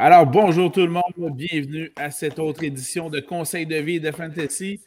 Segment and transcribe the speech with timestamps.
[0.00, 4.12] Alors, bonjour tout le monde, bienvenue à cette autre édition de Conseil de vie de
[4.12, 4.80] Fantasy,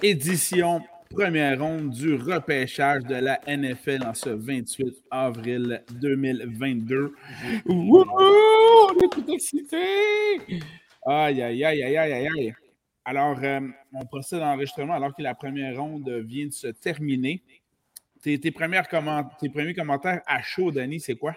[0.00, 7.12] édition première ronde du repêchage de la NFL en ce 28 avril 2022.
[7.66, 8.04] Wouhou!
[8.08, 10.38] On est tout excités!
[11.04, 12.54] Aïe, aïe, aïe, aïe, aïe, aïe.
[13.04, 13.58] Alors, euh,
[13.94, 17.42] on procède à l'enregistrement alors que la première ronde vient de se terminer.
[18.22, 18.86] Tes, tes, premières
[19.40, 21.34] tes premiers commentaires à chaud, Danny, c'est quoi?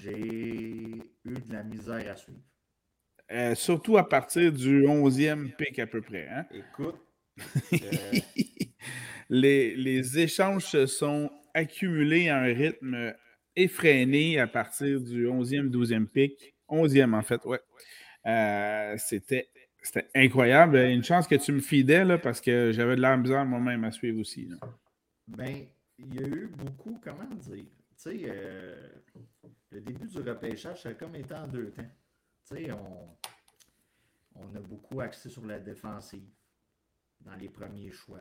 [0.00, 2.40] J'ai eu de la misère à suivre.
[3.30, 6.28] Euh, surtout à partir du 11e pic à peu près.
[6.28, 6.46] Hein?
[6.52, 6.96] Écoute.
[7.72, 8.12] Euh...
[9.30, 13.14] les, les, échanges se sont accumulés à un rythme
[13.56, 16.54] effréné à partir du 11e, 12e pic.
[16.68, 17.60] 11e en fait, ouais.
[18.26, 19.48] Euh, C'était
[20.14, 20.76] incroyable.
[20.76, 23.90] Une chance que tu me fidais là, parce que j'avais de la misère moi-même à
[23.90, 24.46] suivre aussi.
[24.46, 24.56] Là.
[25.26, 25.66] Ben,
[25.98, 28.88] il y a eu beaucoup, comment dire, tu sais, euh,
[29.72, 31.90] le début du repêchage, ça a comme été en deux temps.
[32.46, 33.16] Tu sais, on,
[34.36, 36.28] on a beaucoup axé sur la défensive
[37.20, 38.20] dans les premiers choix.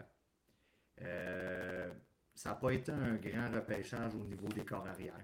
[1.01, 1.91] Euh,
[2.33, 5.19] ça n'a pas été un grand repêchage au niveau des corps arrière.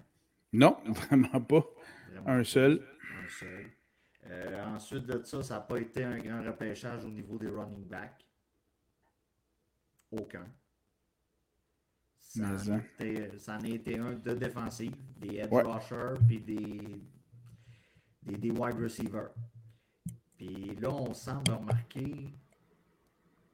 [0.54, 1.66] Non, vraiment pas.
[2.12, 2.86] Vraiment un seul.
[3.24, 3.72] Un seul.
[4.30, 7.86] Euh, ensuite de ça, ça n'a pas été un grand repêchage au niveau des running
[7.86, 8.26] backs.
[10.12, 10.48] Aucun.
[12.28, 15.64] Ça, en, était, ça en a été un de défensif, des edge ouais.
[15.64, 17.02] rushers puis des,
[18.24, 19.32] des, des, wide receivers.
[20.36, 22.34] Puis là, on semble remarquer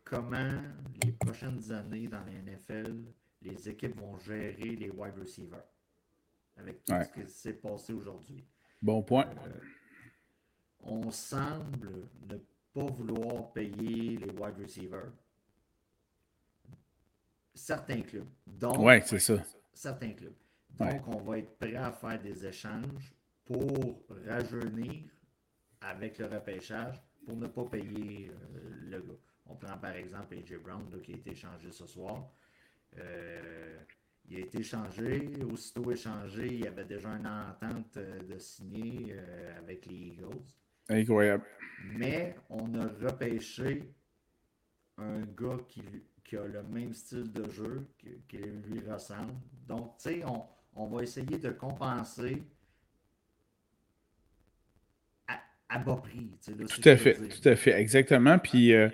[0.03, 0.61] comment
[1.03, 3.03] les prochaines années dans la NFL,
[3.41, 5.63] les équipes vont gérer les wide receivers.
[6.57, 7.05] Avec tout ouais.
[7.05, 8.43] ce qui s'est passé aujourd'hui.
[8.81, 9.25] Bon point.
[9.27, 9.59] Euh,
[10.81, 12.37] on semble ne
[12.73, 15.11] pas vouloir payer les wide receivers.
[17.63, 18.27] Certains clubs.
[18.45, 19.41] Donc, oui, c'est ça.
[19.73, 20.35] Certains clubs.
[20.71, 21.01] Donc, ouais.
[21.07, 25.05] on va être prêt à faire des échanges pour rajeunir
[25.79, 29.13] avec le repêchage pour ne pas payer euh, le gars.
[29.45, 32.29] On prend par exemple AJ Brown là, qui a été échangé ce soir.
[32.97, 33.77] Euh,
[34.25, 39.57] il a été échangé, aussitôt échangé, il y avait déjà une entente de signer euh,
[39.57, 40.43] avec les Eagles.
[40.89, 41.45] Incroyable.
[41.93, 43.89] Mais on a repêché
[44.97, 45.81] un gars qui,
[46.33, 49.33] qui, a le même style de jeu, qui, qui lui ressemble.
[49.67, 50.43] Donc, tu sais, on,
[50.75, 52.43] on, va essayer de compenser
[55.27, 55.39] à,
[55.69, 56.31] à bas prix.
[56.47, 58.39] Là, tout à fait, tout à fait, exactement.
[58.39, 58.89] Puis, euh,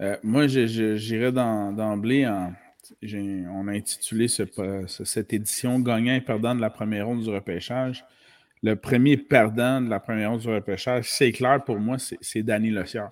[0.00, 2.54] euh, moi, j'irais d'emblée en.
[3.00, 4.42] On a intitulé ce,
[4.86, 8.04] ce, cette édition Gagnant et perdant de la première ronde du repêchage
[8.62, 12.70] le premier perdant de la première ronde du repêchage, c'est clair pour moi, c'est Danny
[12.70, 13.02] Lossier.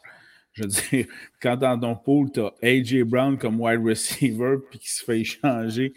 [0.52, 1.06] Je veux dire,
[1.42, 3.04] quand dans ton pool, tu as A.J.
[3.04, 5.94] Brown comme wide receiver, puis qui se fait échanger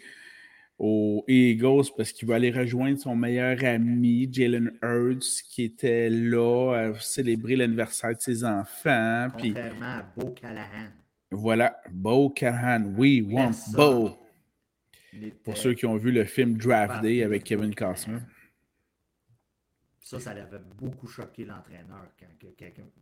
[0.78, 6.74] aux Eagles parce qu'il va aller rejoindre son meilleur ami, Jalen Hurts, qui était là
[6.74, 9.28] à célébrer l'anniversaire de ses enfants.
[9.32, 10.88] Contrairement à Bo Callahan.
[11.30, 12.92] Voilà, Bo Callahan.
[12.96, 14.18] We want Bo.
[15.44, 18.18] Pour ceux qui ont vu le film Draft Day avec Kevin Costner.
[20.04, 22.48] Ça, ça l'avait beaucoup choqué l'entraîneur quand,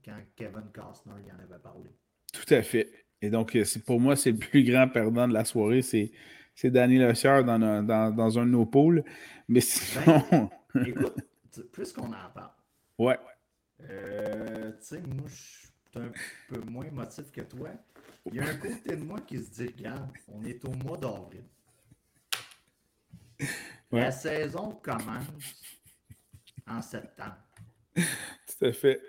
[0.05, 1.91] quand, Kevin Costner y en avait parlé.
[2.33, 3.07] Tout à fait.
[3.21, 6.13] Et donc, pour moi, c'est le plus grand perdant de la soirée, c'est,
[6.55, 9.03] c'est Danny Lecieur dans, un, dans, dans un de nos pôles.
[9.49, 10.49] Mais sinon.
[10.73, 11.17] Ben, écoute,
[11.73, 12.53] puisqu'on en parle.
[12.97, 13.19] Ouais.
[13.81, 16.13] Euh, tu sais, moi, je suis un
[16.49, 17.71] peu moins motif que toi.
[18.27, 20.99] Il y a un côté de moi qui se dit regarde, on est au mois
[20.99, 21.43] d'avril.
[23.91, 24.01] Ouais.
[24.03, 25.27] La saison commence
[26.67, 27.39] en septembre.
[27.95, 29.01] Tout à fait.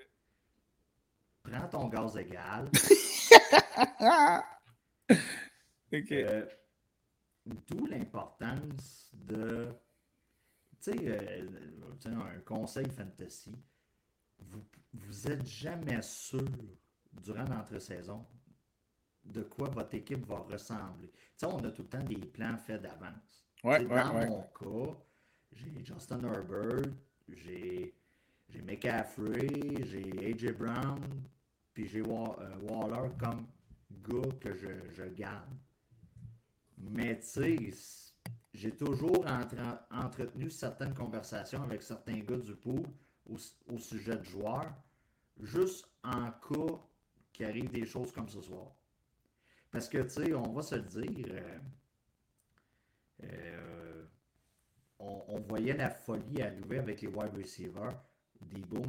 [1.43, 2.69] Prends ton gaz égal.
[5.91, 6.11] OK.
[6.11, 6.45] Euh,
[7.45, 9.67] D'où l'importance de.
[10.81, 11.47] Tu sais, euh,
[12.05, 13.53] un conseil fantasy.
[14.39, 16.45] Vous n'êtes jamais sûr
[17.11, 18.25] durant l'entre-saison
[19.25, 21.09] de quoi votre équipe va ressembler.
[21.11, 23.47] Tu sais, on a tout le temps des plans faits d'avance.
[23.63, 24.97] Ouais, dans ouais, mon cas,
[25.53, 26.91] j'ai Justin Herbert,
[27.27, 27.93] j'ai
[28.61, 30.99] McCaffrey, j'ai AJ Brown,
[31.73, 33.47] puis j'ai Waller comme
[33.91, 35.49] gars que je, je garde.
[36.77, 37.73] Mais tu sais,
[38.53, 39.55] j'ai toujours entre,
[39.89, 42.83] entretenu certaines conversations avec certains gars du pool
[43.29, 43.35] au,
[43.67, 44.73] au sujet de joueurs,
[45.41, 46.79] juste en cas
[47.31, 48.71] qu'il arrive des choses comme ce soir.
[49.71, 51.59] Parce que, tu sais, on va se le dire, euh,
[53.23, 54.02] euh,
[55.27, 58.01] on, voyait la folie arriver avec les wide receivers.
[58.41, 58.83] Debo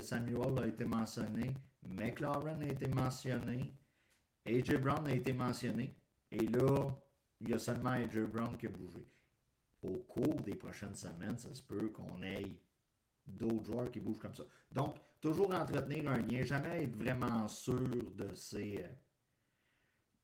[0.00, 1.52] Samuel a été mentionné,
[1.86, 3.74] McLaurin a été mentionné,
[4.46, 5.94] AJ Brown a été mentionné,
[6.30, 6.90] et là,
[7.40, 9.06] il y a seulement AJ Brown qui a bougé.
[9.82, 12.46] Au cours des prochaines semaines, ça se peut qu'on ait
[13.26, 14.44] d'autres joueurs qui bougent comme ça.
[14.70, 17.80] Donc, toujours entretenir un lien, jamais être vraiment sûr
[18.14, 18.84] de ses,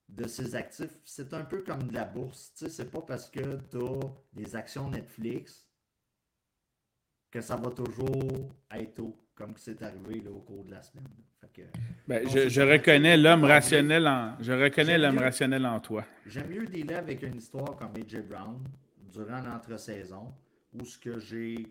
[0.09, 0.99] de ses actifs.
[1.05, 2.53] C'est un peu comme de la bourse.
[2.57, 4.01] Tu sais, c'est pas parce que tu as
[4.33, 5.67] des actions Netflix
[7.31, 11.05] que ça va toujours être haut, comme c'est arrivé au cours de la semaine.
[12.07, 16.05] Ben, je, reconnais l'homme rationnel en je reconnais l'homme rationnel en toi.
[16.27, 18.63] J'aime mieux dealer avec une histoire comme AJ Brown
[19.13, 20.35] durant l'entre-saison
[20.73, 21.67] où ce que j'ai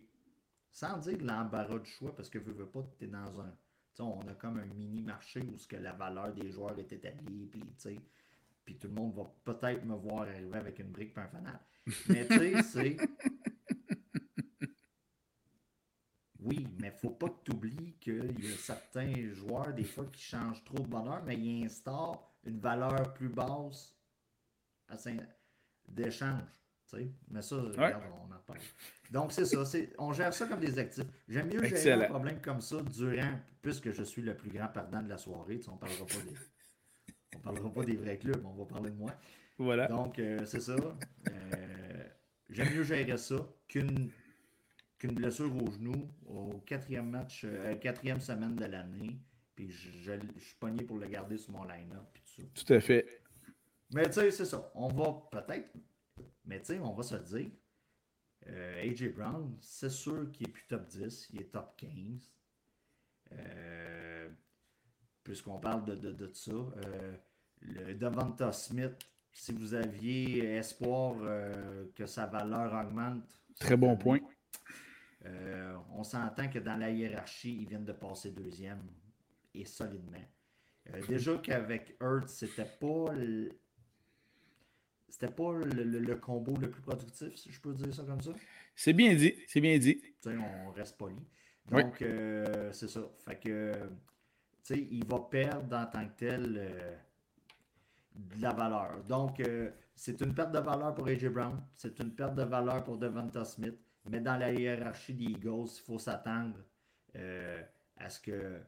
[0.71, 3.53] sans dire l'embarras du choix parce que je veux pas tu es dans un
[3.99, 7.47] on a comme un mini marché où ce que la valeur des joueurs est établie
[7.47, 7.63] puis
[8.65, 11.59] puis tout le monde va peut-être me voir arriver avec une brique et un fanal.
[12.09, 12.97] Mais tu sais, c'est
[16.39, 19.83] Oui, mais il ne faut pas que tu oublies qu'il y a certains joueurs, des
[19.83, 23.95] fois, qui changent trop de valeur, mais ils instaurent une valeur plus basse
[25.87, 26.43] d'échange.
[27.29, 28.59] Mais ça, regarde, on en parle.
[29.09, 29.63] Donc, c'est ça.
[29.97, 31.05] On gère ça comme des actifs.
[31.27, 35.01] J'aime mieux gérer un problème comme ça durant, puisque je suis le plus grand perdant
[35.01, 35.59] de la soirée.
[35.67, 36.35] on ne parlera pas des.
[37.39, 39.11] Parlera pas des vrais clubs, on va parler de moi.
[39.57, 39.87] Voilà.
[39.87, 40.75] Donc, euh, c'est ça.
[40.75, 42.07] Euh,
[42.49, 44.11] j'aime mieux gérer ça qu'une
[44.97, 49.19] qu'une blessure au genou au quatrième match, euh, quatrième semaine de l'année.
[49.55, 52.17] Puis je, suis pogné pour le garder sur mon line-up.
[52.53, 53.21] Tout à fait.
[53.93, 54.71] Mais tu sais, c'est ça.
[54.75, 55.69] On va peut-être.
[56.43, 57.51] Mais tu sais, on va se dire.
[58.47, 62.31] Euh, AJ Brown, c'est sûr qu'il est plus top 10, il est top 15.
[65.25, 66.51] Euh, puisqu'on parle de, de, de ça.
[67.61, 68.95] le Devonta Smith,
[69.31, 71.15] si vous aviez espoir
[71.95, 73.23] que sa valeur augmente.
[73.59, 74.19] Très bon point.
[75.25, 78.83] Euh, on s'entend que dans la hiérarchie, ils viennent de passer deuxième
[79.53, 80.23] et solidement.
[80.93, 83.49] Euh, déjà qu'avec Earth, c'était pas le...
[85.09, 88.31] c'était pas le, combo le plus productif, si je peux dire ça comme ça.
[88.75, 89.99] C'est bien dit, c'est bien dit.
[90.27, 91.15] on reste poli.
[91.71, 93.01] Donc, euh, c'est ça.
[93.25, 93.73] Fait que,
[94.71, 96.53] il va perdre en tant que tel
[98.13, 99.03] de la valeur.
[99.07, 99.41] Donc,
[99.95, 103.45] c'est une perte de valeur pour AJ Brown, c'est une perte de valeur pour Devonta
[103.45, 103.77] Smith,
[104.09, 106.57] mais dans la hiérarchie des Eagles, il faut s'attendre
[107.15, 107.61] euh,
[107.97, 108.59] à ce que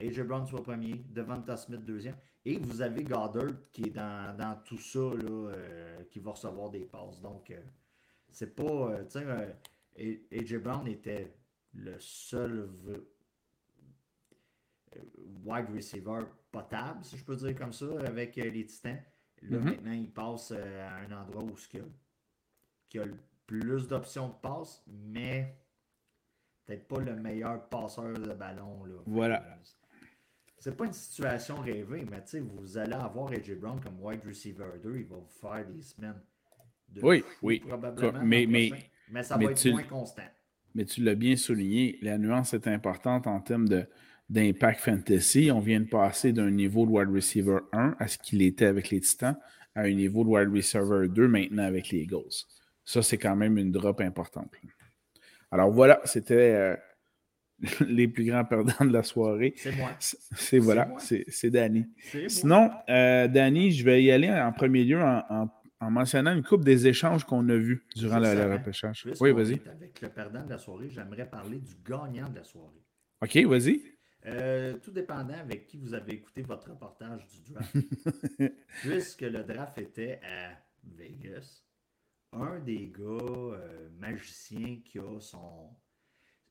[0.00, 2.16] AJ Brown soit premier, Devonta Smith deuxième.
[2.44, 6.84] Et vous avez Goddard qui est dans, tout ça, là, euh, qui va recevoir des
[6.84, 7.20] passes.
[7.22, 7.60] Donc, euh,
[8.30, 9.02] c'est pas.
[9.04, 11.34] tu sais, AJ Brown était
[11.72, 12.68] le seul
[15.44, 16.20] wide receiver
[16.50, 19.02] potable, si je peux dire comme ça, avec les Titans.
[19.42, 19.64] Là, mm-hmm.
[19.64, 24.82] maintenant, il passe à un endroit où ce qu'il a le plus d'options de passe,
[24.86, 25.58] mais
[26.64, 28.84] peut-être pas le meilleur passeur de ballon.
[28.84, 29.02] Là.
[29.06, 29.58] Voilà.
[30.58, 34.96] C'est pas une situation rêvée, mais vous allez avoir AJ Brown comme wide receiver 2,
[34.96, 36.22] il va vous faire des semaines
[36.88, 37.60] de Oui, oui.
[37.60, 38.70] Probablement mais, mais,
[39.10, 40.22] mais ça va être moins constant.
[40.74, 43.86] Mais tu l'as bien souligné, la nuance est importante en termes de,
[44.28, 45.50] d'impact fantasy.
[45.52, 48.90] On vient de passer d'un niveau de wide receiver 1 à ce qu'il était avec
[48.90, 49.36] les Titans
[49.74, 52.46] à un niveau de wide receiver 2 maintenant avec les Eagles.
[52.84, 54.50] Ça, c'est quand même une drop importante.
[55.50, 56.76] Alors voilà, c'était euh,
[57.88, 59.54] les plus grands perdants de la soirée.
[59.56, 59.90] C'est moi.
[59.98, 61.86] C'est voilà, c'est Danny.
[62.28, 65.48] Sinon, euh, Danny, je vais y aller en premier lieu en,
[65.90, 69.06] mentionnant une coupe des échanges qu'on a vus durant le, repêchage.
[69.20, 69.60] Oui, vas-y.
[69.68, 72.82] Avec le perdant de la soirée, j'aimerais parler du gagnant de la soirée.
[73.20, 73.93] OK, vas-y.
[74.26, 77.76] Euh, tout dépendant avec qui vous avez écouté votre reportage du draft.
[78.80, 81.62] Puisque le draft était à Vegas,
[82.32, 85.76] un des gars euh, magiciens qui a son.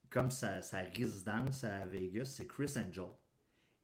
[0.10, 0.60] Comme sa,
[0.96, 3.10] résidence à Vegas, c'est Chris Angel.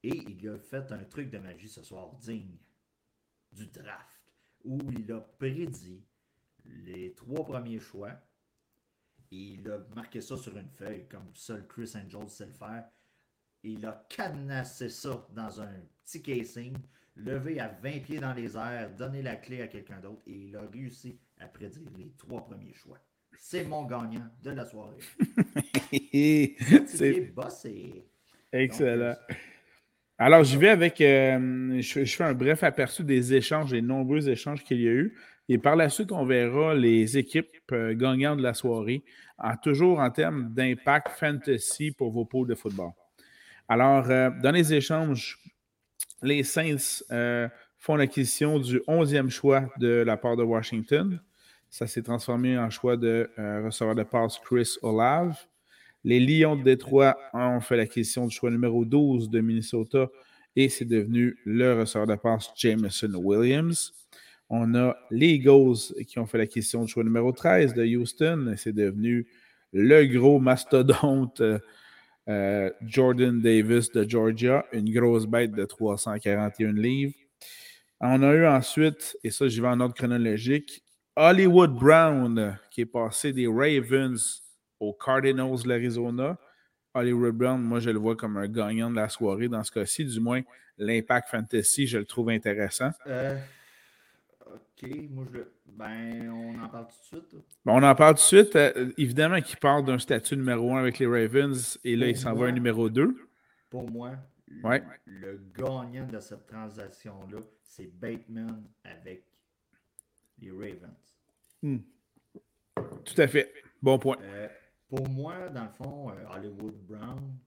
[0.04, 2.60] Et il a fait un truc de magie ce soir digne
[3.52, 4.22] du draft,
[4.64, 6.06] où il a prédit
[6.66, 8.12] les trois premiers choix.
[9.32, 12.88] Et il a marqué ça sur une feuille, comme seul Chris Angel sait le faire.
[13.64, 15.74] Il a cadenassé ça dans un
[16.06, 16.76] petit casing,
[17.16, 20.56] levé à 20 pieds dans les airs, donné la clé à quelqu'un d'autre, et il
[20.56, 22.98] a réussi à prédire les trois premiers choix.
[23.38, 24.98] C'est mon gagnant de la soirée.
[26.88, 28.06] c'est bossé.
[28.52, 29.16] Excellent.
[29.30, 29.36] Euh,
[30.18, 31.00] Alors, je vais avec.
[31.02, 35.16] Euh, je, fais un bref aperçu des échanges, des nombreux échanges qu'il y a eu.
[35.48, 39.04] Et par la suite, on verra les équipes euh, gagnantes de la soirée,
[39.38, 42.92] en, toujours en termes d'impact fantasy pour vos pôles de football.
[43.70, 45.40] Alors, dans les échanges,
[46.22, 47.04] les Saints
[47.80, 51.20] font l'acquisition du 11e choix de la part de Washington.
[51.70, 55.38] Ça s'est transformé en choix de euh, recevoir de passe Chris Olave.
[56.04, 60.08] Les Lions de Détroit ont fait l'acquisition du choix numéro 12 de Minnesota
[60.56, 63.94] et c'est devenu le receveur de passe Jameson Williams.
[64.50, 68.58] On a les Eagles qui ont fait l'acquisition du choix numéro 13 de Houston et
[68.58, 69.28] c'est devenu
[69.72, 71.42] le gros mastodonte
[72.28, 77.14] Euh, Jordan Davis de Georgia, une grosse bête de 341 livres.
[78.02, 80.84] On a eu ensuite, et ça, j'y vais en ordre chronologique,
[81.16, 84.42] Hollywood Brown, qui est passé des Ravens
[84.80, 86.38] aux Cardinals de l'Arizona.
[86.94, 90.06] Hollywood Brown, moi, je le vois comme un gagnant de la soirée dans ce cas-ci.
[90.06, 90.42] Du moins,
[90.78, 92.92] l'impact fantasy, je le trouve intéressant.
[93.08, 93.38] Euh,
[94.54, 95.54] ok, moi, je le.
[95.68, 97.44] Ben, on en parle tout de suite.
[97.66, 98.56] on en parle tout de suite.
[98.56, 102.34] Euh, évidemment qu'il part d'un statut numéro 1 avec les Ravens et là, il s'en
[102.34, 103.16] va un numéro 2.
[103.70, 104.12] Pour moi,
[104.64, 104.84] ouais.
[105.06, 109.26] le, gagnant de cette transaction-là, c'est Bateman avec
[110.40, 111.16] les Ravens.
[111.62, 111.80] Hmm.
[112.76, 113.54] Tout à fait.
[113.82, 114.18] Bon point.
[114.22, 114.48] Euh,
[114.88, 117.38] pour moi, dans le fond, euh, Hollywood Brown,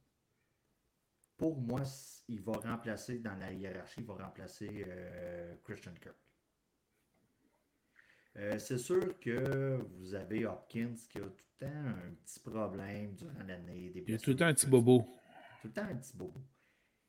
[1.36, 1.82] pour moi,
[2.28, 4.86] il va remplacer dans la hiérarchie, il va remplacer
[5.64, 6.16] Christian Kirk.
[8.38, 13.14] Euh, c'est sûr que vous avez Hopkins qui a tout le temps un petit problème
[13.14, 13.92] durant l'année.
[13.94, 15.06] Il y a tout le temps un petit bobo.
[15.60, 16.40] Tout le temps un petit bobo.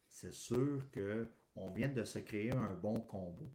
[0.10, 3.50] C'est sûr qu'on vient de se créer un bon combo.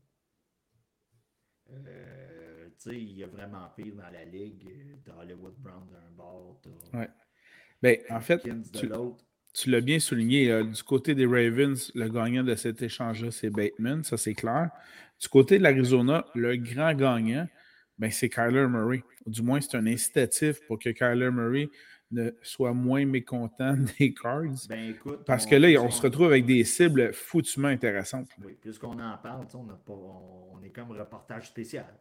[1.71, 4.67] Euh, il y a vraiment pire dans la ligue.
[5.05, 6.61] de Hollywood Brown d'un bord.
[6.95, 7.11] Ouais.
[7.83, 8.41] Ben, en fait,
[8.73, 8.91] tu,
[9.53, 10.65] tu l'as bien souligné.
[10.65, 14.03] du côté des Ravens, le gagnant de cet échange-là, c'est Bateman.
[14.05, 14.71] Ça, c'est clair.
[15.21, 17.47] Du côté de l'Arizona, le grand gagnant,
[17.99, 19.03] ben, c'est Kyler Murray.
[19.27, 21.69] Du moins, c'est un incitatif pour que Kyler Murray
[22.11, 24.45] ne soit moins mécontent des cards.
[24.69, 28.31] Ben, écoute, parce que là, on, se retrouve avec des cibles foutument intéressantes.
[28.45, 31.95] Oui, puisqu'on en parle, on, pas, on, est comme reportage spécial.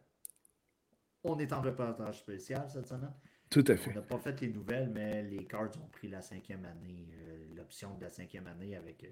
[1.24, 3.12] On est en reportage spécial cette semaine.
[3.50, 3.90] Tout à fait.
[3.90, 7.54] On n'a pas fait les nouvelles, mais les cards ont pris la cinquième année, euh,
[7.56, 9.08] l'option de la cinquième année avec euh,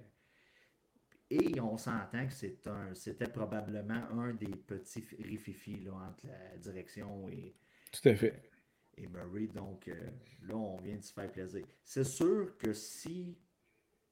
[1.30, 6.56] et on s'entend que c'est un, c'était probablement un des petits rififis là, entre la
[6.58, 7.54] direction et,
[7.92, 8.50] Tout à fait.
[8.96, 9.48] et Murray.
[9.48, 10.10] Donc euh,
[10.42, 11.64] là, on vient de se faire plaisir.
[11.82, 13.36] C'est sûr que si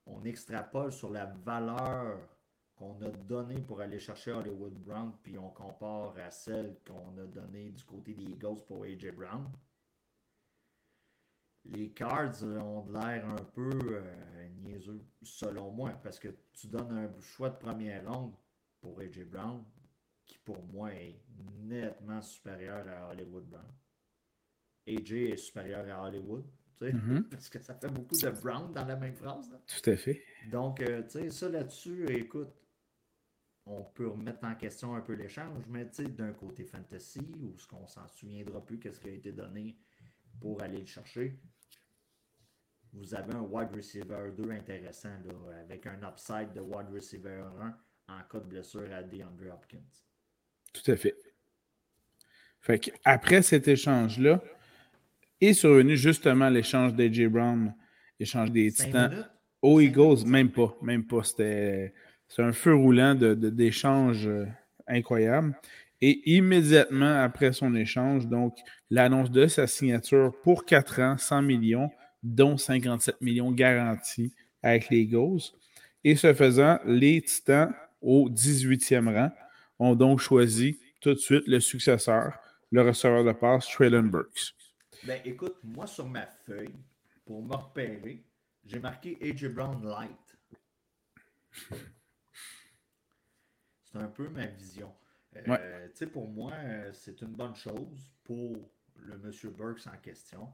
[0.07, 2.19] on extrapole sur la valeur
[2.77, 7.27] qu'on a donnée pour aller chercher Hollywood Brown, puis on compare à celle qu'on a
[7.27, 9.49] donnée du côté des Eagles pour AJ Brown,
[11.67, 17.21] les cards ont l'air un peu euh, niaiseux, selon moi, parce que tu donnes un
[17.21, 18.35] choix de première longue
[18.81, 19.65] pour AJ Brown,
[20.25, 21.21] qui pour moi est
[21.63, 23.73] nettement supérieur à Hollywood Brown.
[24.87, 26.45] AJ est supérieur à Hollywood,
[26.77, 27.23] tu sais, mm-hmm.
[27.31, 29.51] parce que ça fait beaucoup de Brown dans la même phrase.
[29.67, 30.23] Tout à fait.
[30.51, 32.53] Donc, euh, tu sais, ça là-dessus, écoute,
[33.67, 37.57] on peut remettre en question un peu l'échange, mais tu sais, d'un côté fantasy, où
[37.59, 39.79] ce qu'on s'en souviendra plus, qu'est-ce qui a été donné
[40.41, 41.41] pour aller le chercher,
[42.95, 47.43] vous avez un wide receiver 2 intéressant là, avec un upside de wide receiver
[48.09, 49.79] 1 en cas de blessure à DeAndre Hopkins.
[50.73, 51.17] Tout à fait.
[52.61, 54.43] Fait après cet échange-là,
[55.41, 57.75] est survenu justement l'échange d'AJ Brown,
[58.19, 59.29] l'échange des Titans
[59.63, 61.23] aux Eagles, même pas, même pas.
[61.25, 61.93] C'était
[62.39, 64.47] un feu roulant d'échanges de, euh,
[64.87, 65.55] incroyable.
[66.01, 68.59] Et immédiatement après son échange, donc
[68.91, 71.91] l'annonce de sa signature pour 4 ans, 100 millions,
[72.25, 75.43] dont 57 millions garantis avec les Eagles.
[76.03, 79.31] Et ce faisant, les Titans, au 18e rang,
[79.79, 82.33] ont donc choisi tout de suite le successeur,
[82.71, 84.55] le receveur de passe, Traylon Burks.
[85.05, 86.75] Ben, écoute, moi, sur ma feuille,
[87.27, 88.25] pour me repérer,
[88.65, 90.11] j'ai marqué AJ Brown Light.
[93.85, 94.93] C'est un peu ma vision.
[95.37, 100.49] Euh, pour moi, euh, c'est une bonne chose pour le monsieur Burks en question.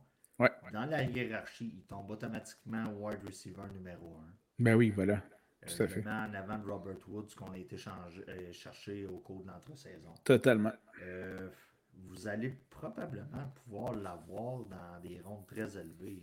[0.73, 4.64] Dans la hiérarchie, il tombe automatiquement wide receiver numéro 1.
[4.64, 5.23] Ben oui, voilà.
[5.62, 6.06] Euh, Tout à fait.
[6.06, 10.14] En avant de Robert Woods qu'on a été euh, chercher au cours de l'entre-saison.
[10.25, 10.73] Totalement.
[11.02, 11.50] Euh,
[11.94, 16.23] vous allez probablement pouvoir l'avoir dans des rondes très élevées,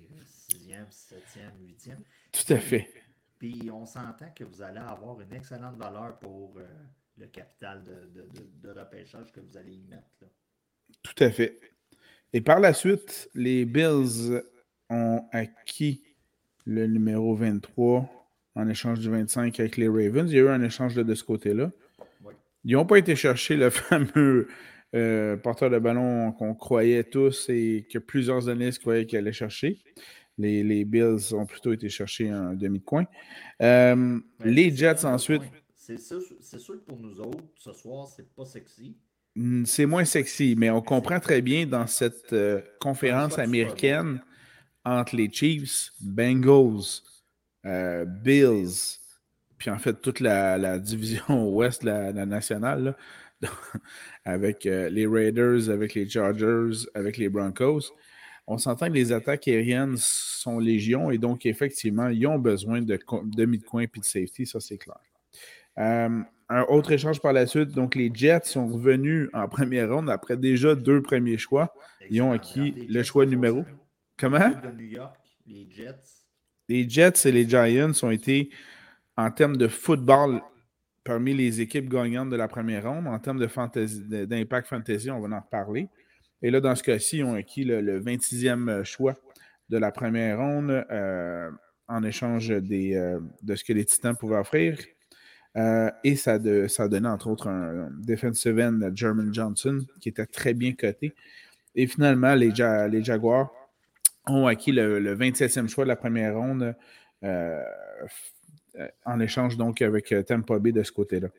[0.49, 1.97] 6e, 7e, 8e.
[2.31, 2.89] Tout à fait.
[3.37, 6.59] Puis on s'entend que vous allez avoir une excellente valeur pour
[7.17, 8.27] le capital de,
[8.61, 10.25] de, repêchage que vous allez y mettre.
[11.03, 11.59] Tout à fait.
[12.33, 14.41] Et par la suite, les Bills
[14.89, 16.03] ont acquis
[16.65, 18.09] le numéro 23
[18.55, 20.29] en échange du 25 avec les Ravens.
[20.29, 21.71] Il y a eu un échange de, ce côté-là.
[22.65, 24.47] Ils n'ont pas été chercher le fameux
[24.95, 29.79] euh, porteur de ballon qu'on croyait tous et que plusieurs analystes croyaient qu'il allait chercher.
[30.37, 33.05] Les, Bills ont plutôt été chercher un demi de coin.
[33.61, 35.41] Euh, les Jets ensuite.
[35.75, 38.97] C'est sûr, que pour nous autres, ce soir, c'est pas sexy.
[39.37, 44.19] Hmm, c'est moins sexy, mais on comprend très bien dans cette euh, conférence américaine
[44.83, 47.03] entre les Chiefs, Bengals,
[47.63, 48.97] euh, Bills,
[49.59, 52.97] puis en fait toute la, division ouest, la, la nationale,
[54.25, 57.93] avec euh, les Raiders, avec les Chargers, avec les Broncos.
[58.47, 62.97] on s'entend que les attaques aériennes sont légion et donc, effectivement, ils ont besoin de
[63.23, 64.97] demi de coin et de safety, ça c'est clair.
[65.77, 70.09] Euh, un autre échange par la suite, donc les Jets sont revenus en première ronde
[70.09, 71.73] après déjà deux premiers choix.
[72.09, 73.65] Ils ont acquis le choix numéro.
[74.17, 74.51] Comment?
[75.45, 75.95] les Jets.
[76.69, 78.49] Les Jets et les Giants ont été,
[79.15, 80.41] en termes de football,
[81.03, 83.07] parmi les équipes gagnantes de la première ronde.
[83.07, 85.89] En termes d'impact fantasy, on va en reparler.
[86.41, 89.15] Et là, dans ce cas-ci, ils ont acquis le, 26e choix
[89.69, 91.49] de la première ronde euh,
[91.87, 94.77] en échange des, euh, de ce que les Titans pouvaient offrir.
[95.57, 100.25] Euh, et ça, de, ça donnait entre autres un, defensive end, German Johnson, qui était
[100.25, 101.13] très bien coté.
[101.75, 102.51] Et finalement, les,
[102.89, 103.51] les Jaguars
[104.27, 106.75] ont acquis le, 27e choix de la première ronde
[109.05, 111.29] en échange donc avec Tampa Bay de ce côté-là.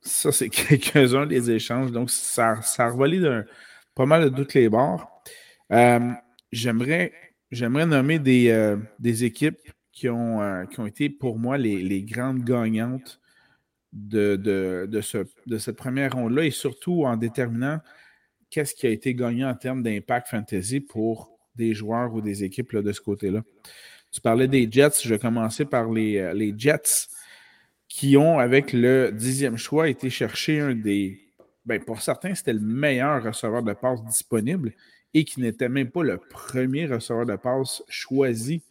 [0.00, 1.92] ça, c'est quelques-uns des échanges.
[1.92, 3.42] Donc, ça, ça a revolé
[3.94, 5.22] pas mal de toutes les bords.
[6.50, 7.12] J'aimerais
[7.52, 9.60] nommer des, des équipes
[9.94, 13.20] qui ont, euh, qui ont été pour moi les, grandes gagnantes
[13.92, 17.78] de, de, ce, de cette première ronde-là et surtout en déterminant
[18.50, 22.74] qu'est-ce qui a été gagné en termes d'impact fantasy pour des joueurs ou des équipes
[22.74, 23.42] de ce côté-là.
[24.10, 27.08] Tu parlais des Jets, je vais commencer par les, euh, les Jets
[27.88, 31.20] qui ont, avec le dixième choix, été chercher un des.
[31.64, 34.72] Ben, pour certains, c'était le meilleur receveur de passe disponible
[35.14, 38.62] et qui n'était même pas le premier receveur de passe choisi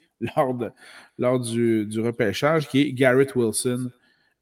[1.17, 3.91] lors, du, repêchage, qui est Garrett Wilson,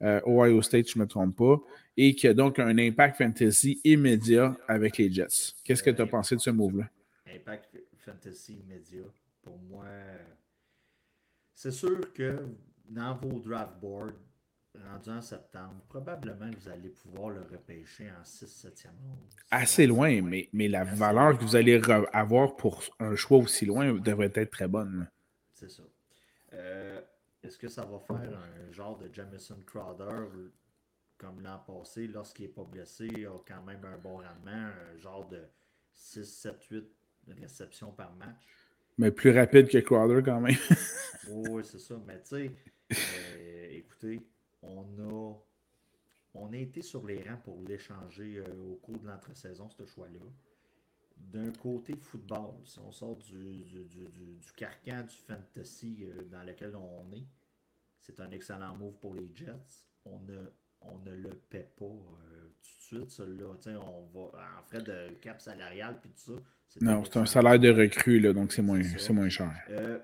[0.01, 1.57] euh, Ohio State, je ne me trompe pas,
[1.97, 5.53] et qui a donc un impact fantasy immédiat avec les Jets.
[5.63, 6.89] Qu'est-ce que tu as pensé de ce move-là?
[7.27, 9.05] Impact fantasy immédiat,
[9.41, 9.85] pour moi,
[11.53, 12.39] c'est sûr que
[12.89, 14.13] dans vos draft boards,
[14.79, 18.87] rendu en septembre, probablement que vous allez pouvoir le repêcher en 6-7e
[19.49, 21.81] Assez loin, mais, mais la valeur que vous allez
[22.13, 25.07] avoir pour un choix aussi loin devrait être très bonne.
[25.61, 25.83] C'est ça.
[26.53, 27.01] Euh,
[27.43, 30.27] est-ce que ça va faire un genre de Jamison Crowder
[31.19, 34.97] comme l'an passé, lorsqu'il n'est pas blessé, il a quand même un bon rendement, un
[34.97, 35.43] genre de
[35.93, 36.85] 6, 7, 8
[37.39, 38.41] réceptions par match?
[38.97, 40.57] Mais plus rapide que Crowder quand même.
[41.29, 41.95] oui, c'est ça.
[42.07, 42.51] Mais tu sais,
[42.91, 44.19] euh, écoutez,
[44.63, 45.35] on a,
[46.33, 50.25] on a été sur les rangs pour l'échanger euh, au cours de l'entre-saison, ce choix-là
[51.29, 57.11] d'un côté football, si on sort du, du, carcan du fantasy euh, dans lequel on
[57.13, 57.27] est,
[57.99, 59.85] c'est un excellent move pour les Jets.
[60.05, 60.39] On ne,
[60.81, 63.45] on ne le paie pas euh, tout de suite, celui-là.
[63.79, 66.41] On va en frais de cap salarial puis tout ça.
[66.81, 68.81] Non, c'est un salaire de recrue, là, donc c'est moins,
[69.11, 69.51] moins cher.
[69.69, 69.99] Euh,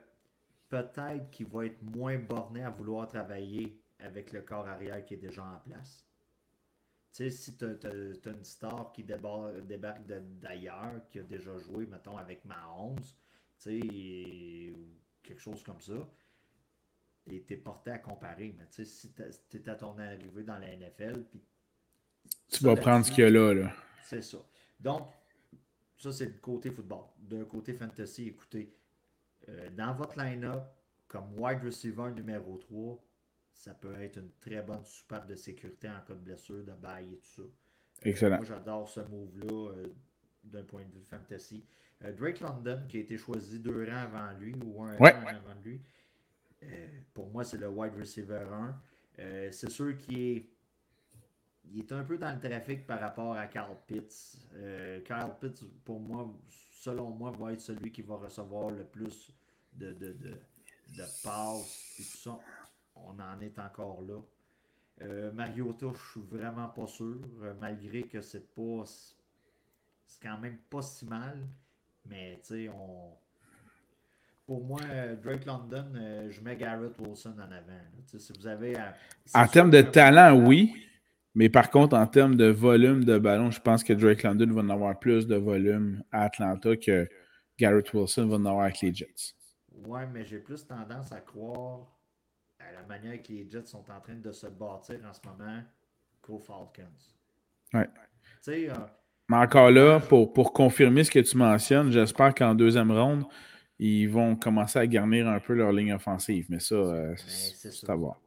[0.70, 5.18] peut-être qu'il va être moins borné à vouloir travailler avec le corps arrière qui est
[5.18, 6.07] déjà en place.
[7.18, 10.06] Tu sais, si tu as, une star qui débarque,
[10.40, 14.74] d'ailleurs, qui a déjà joué, mettons, avec Mahomes, tu sais,
[15.24, 16.08] quelque chose comme ça,
[17.26, 18.54] et tu es porté à comparer.
[18.56, 21.42] Mais tu sais, si tu es à ton arrivée dans la NFL, puis.
[22.50, 23.52] Tu vas prendre ce qu'il y a là.
[23.52, 23.74] là.
[24.04, 24.38] C'est ça.
[24.80, 25.12] Donc,
[25.98, 27.06] ça, c'est le côté football.
[27.18, 28.78] D'un côté fantasy, écoutez,
[29.50, 30.66] euh, dans votre line-up,
[31.08, 33.04] comme wide receiver numéro 3,
[33.58, 37.14] ça peut être une très bonne super de sécurité en cas de blessure, de bail
[37.14, 37.42] et tout ça.
[38.04, 38.38] Excellent.
[38.38, 39.88] moi, j'adore ce move-là euh,
[40.44, 41.66] d'un point de vue fantasy.
[42.04, 45.60] Euh, Drake London, qui a été choisi deux ans avant lui, ou un an avant
[45.64, 45.82] lui,
[46.64, 48.46] euh, pour moi, c'est le wide receiver
[49.18, 49.52] 1.
[49.52, 50.50] c'est sûr qu'il est,
[51.66, 54.38] il est un peu dans le trafic par rapport à Carl Pitts.
[55.06, 56.32] Carl Pitts, pour moi,
[56.72, 59.32] selon moi, va être celui qui va recevoir le plus
[59.74, 60.30] de, de, de,
[60.96, 62.40] de passes et tout ça
[63.38, 64.20] en est encore là.
[65.04, 68.84] Euh, Mariota, je suis vraiment pas sûr, euh, malgré que c'est pas.
[68.86, 71.48] C'est quand même pas si mal.
[72.06, 73.14] Mais tu sais, on.
[74.46, 74.80] Pour moi,
[75.22, 77.82] Drake London, euh, je mets Garrett Wilson en avant.
[78.06, 78.76] Si vous avez.
[79.34, 80.74] en termes de talent, oui.
[81.36, 84.62] Mais par contre, en termes de volume de ballon, je pense que Drake London va
[84.62, 87.08] en avoir plus de volume à Atlanta que
[87.60, 89.36] Garrett Wilson va en avoir avec les Jets.
[89.86, 91.97] Ouais, mais j'ai plus tendance à croire
[92.60, 95.62] la manière que les Jets sont en train de se bâtir en ce moment
[96.22, 96.84] qu'aux Falcons.
[97.74, 97.88] Ouais.
[98.48, 98.74] Euh,
[99.30, 103.26] Mais encore là, pour, pour confirmer ce que tu mentionnes, j'espère qu'en deuxième ronde,
[103.80, 106.46] ils vont commencer à garnir un peu leur ligne offensive.
[106.50, 108.20] Mais ça, euh, c'est à voir.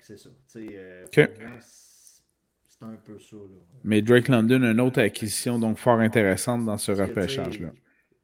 [0.00, 0.30] c'est ça.
[0.56, 3.36] Euh, c'est un peu ça.
[3.84, 7.70] Mais Drake London, une autre acquisition donc fort intéressante dans ce repêchage-là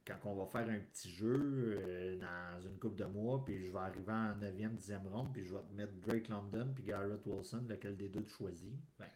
[0.05, 3.71] quand on va faire un petit jeu euh, dans une coupe de mois, puis je
[3.71, 7.25] vais arriver en 9e, 10e ronde, puis je vais te mettre Drake London puis Garrett
[7.25, 9.07] Wilson, lequel des deux tu choisis, ben,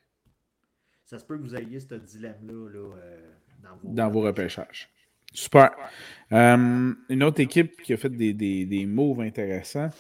[1.06, 4.89] ça se peut que vous ayez ce dilemme-là là, euh, dans vos, dans vos repêchages.
[5.32, 5.71] Super.
[6.32, 9.91] Euh, une autre équipe qui a fait des, des, moves intéressants.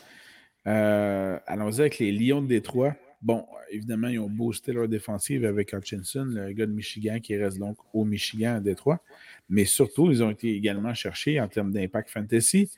[0.65, 2.95] Allons-y avec les Lions de Détroit.
[3.21, 7.59] Bon, évidemment, ils ont boosté leur défensive avec Hutchinson, le gars de Michigan qui reste
[7.59, 9.01] donc au Michigan à Détroit.
[9.49, 12.71] Mais surtout, ils ont été également cherchés en termes d'impact fantasy.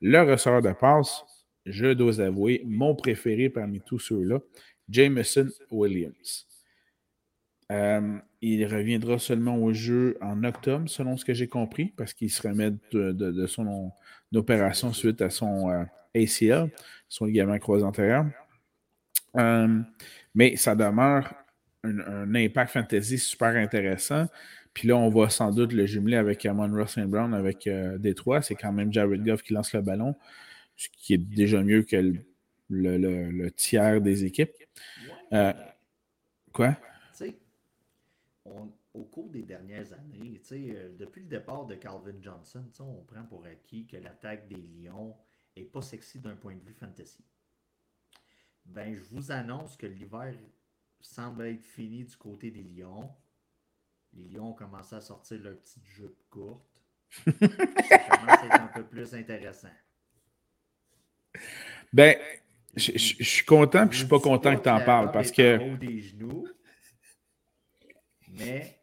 [0.00, 1.24] Le ressort de passe,
[1.64, 4.40] je dois avouer, mon préféré parmi tous ceux-là,
[4.88, 6.46] Jameson Williams.
[7.72, 12.30] Euh, il reviendra seulement au jeu en octobre, selon ce que j'ai compris, parce qu'il
[12.30, 13.92] se remet de, son
[14.34, 15.84] opération suite à son euh,
[16.14, 16.70] ACL,
[17.08, 18.26] son ligament croisé antérieur.
[19.36, 19.80] Euh,
[20.34, 21.34] mais ça demeure
[21.82, 24.26] un, impact fantasy super intéressant.
[24.76, 27.66] Puis là, on va sans doute le jumeler avec Amon Ross Brown avec
[27.98, 28.42] Détroit.
[28.42, 30.14] C'est quand même Jared Goff qui lance le ballon,
[30.76, 32.12] ce qui est déjà mieux que
[32.68, 34.52] le, tiers des équipes.
[36.52, 36.76] quoi?
[38.96, 43.44] au cours des dernières années, euh, depuis le départ de Calvin Johnson, on prend pour
[43.46, 45.14] acquis que l'attaque des Lions
[45.56, 47.24] n'est pas sexy d'un point de vue fantasy.
[48.64, 50.34] Ben, je vous annonce que l'hiver
[51.00, 53.10] semble être fini du côté des Lions.
[54.16, 56.64] Les Lions ont commencé à sortir leur petite jupe courte.
[57.10, 59.68] Ça commence à être un peu plus intéressant?
[61.92, 62.16] Ben,
[62.74, 65.76] je, suis content puis je suis pas content que tu en parles parce que.
[65.76, 66.46] Des genoux,
[68.38, 68.78] mais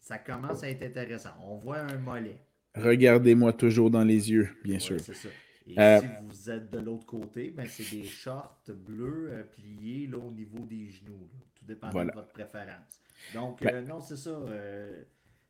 [0.00, 1.30] ça commence à être intéressant.
[1.42, 2.38] On voit un mollet.
[2.74, 5.00] Regardez-moi toujours dans les yeux, bien sûr.
[5.00, 5.28] C'est ça.
[5.66, 10.06] Et euh, si vous êtes de l'autre côté, ben c'est des shorts bleus euh, pliés
[10.06, 11.28] là, au niveau des genoux.
[11.64, 13.00] Tout dépend de votre préférence.
[13.32, 14.38] Donc, ben euh, non, c'est ça.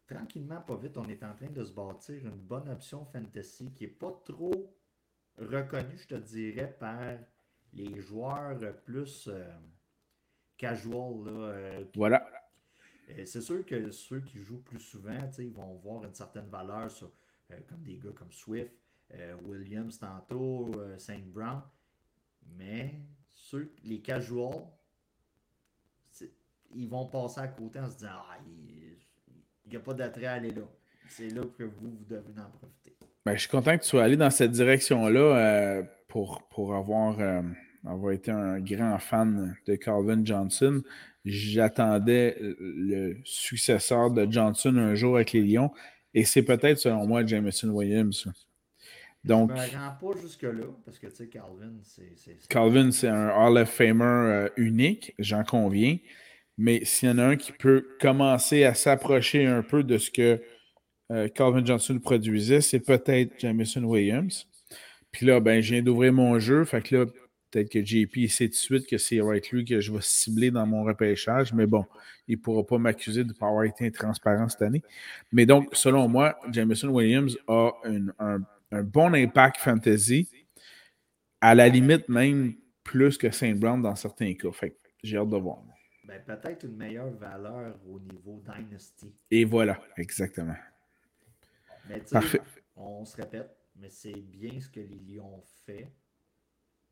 [0.06, 3.84] tranquillement, pas vite, on est en train de se bâtir une bonne option fantasy qui
[3.84, 4.74] n'est pas trop
[5.38, 7.18] reconnue, je te dirais, par
[7.72, 9.28] les joueurs plus
[10.56, 11.24] casual.
[11.24, 12.44] Là, voilà
[13.24, 17.12] c'est sûr que ceux qui jouent plus souvent, ils vont voir une certaine valeur sur,
[17.50, 18.72] euh, comme des gars comme Swift,
[19.12, 21.62] euh, Williams tantôt, euh, Saint Brown.
[22.56, 23.00] Mais
[23.30, 24.64] ceux, les casuals,
[26.74, 30.32] ils vont passer à côté en se disant Ah, il n'y a pas d'attrait à
[30.34, 30.62] aller là.
[31.08, 32.96] C'est là que vous, vous devez en profiter.
[33.24, 37.18] Ben, je suis content que tu sois allé dans cette direction-là pour, pour avoir,
[37.84, 40.82] avoir été un grand fan de Calvin Johnson
[41.24, 45.70] j'attendais le successeur de Johnson un jour avec les Lions.
[46.12, 48.28] Et c'est peut-être, selon moi, Jameson Williams.
[49.24, 52.46] Donc, je me rends pas jusque-là, parce que, tu sais, Calvin, c'est...
[52.48, 55.96] Calvin, c'est un Hall of Famer euh, unique, j'en conviens.
[56.56, 60.10] Mais s'il y en a un qui peut commencer à s'approcher un peu de ce
[60.10, 60.40] que
[61.12, 64.46] euh, Calvin Johnson produisait, c'est peut-être Jameson Williams.
[65.10, 66.64] Puis là, ben, je viens d'ouvrir mon jeu.
[66.64, 67.06] Fait que là,
[67.54, 70.50] Peut-être que JP sait tout de suite que c'est right lui que je vais cibler
[70.50, 71.84] dans mon repêchage, mais bon,
[72.26, 74.82] il ne pourra pas m'accuser de ne pas avoir été intransparent cette année.
[75.30, 77.70] Mais donc, selon moi, Jameson Williams a
[78.18, 80.28] un, bon impact fantasy,
[81.40, 84.50] à la limite même plus que Saint Brown dans certains cas.
[84.50, 85.62] Fait j'ai hâte de voir.
[86.04, 89.14] Ben, peut-être une meilleure valeur au niveau Dynasty.
[89.30, 90.56] Et voilà, exactement.
[92.10, 92.40] Parfait.
[92.76, 95.90] On se répète, mais c'est bien ce que les Lions ont fait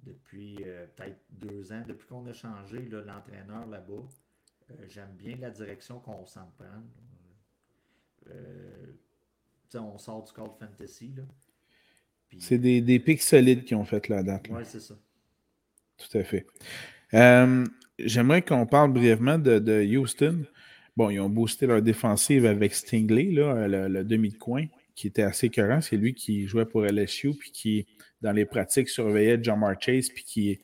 [0.03, 4.03] depuis euh, peut-être deux ans, depuis qu'on a changé l'entraîneur là-bas.
[4.71, 6.83] Euh, j'aime bien la direction qu'on s'en prend.
[8.31, 8.93] Euh,
[9.75, 11.15] on sort du code fantasy.
[12.39, 14.47] C'est des, des pics solides qui ont fait la date.
[14.51, 14.95] Oui, c'est ça.
[15.99, 16.47] Tout à fait.
[18.05, 20.45] J'aimerais qu'on parle brièvement de, Houston.
[20.97, 25.23] Bon, ils ont boosté leur défensive avec Stingley, là, le, demi de coin, qui était
[25.23, 25.81] assez courant.
[25.81, 27.87] C'est lui qui jouait pour LSU, puis qui
[28.23, 30.61] dans les pratiques, surveillait John Chase puis qui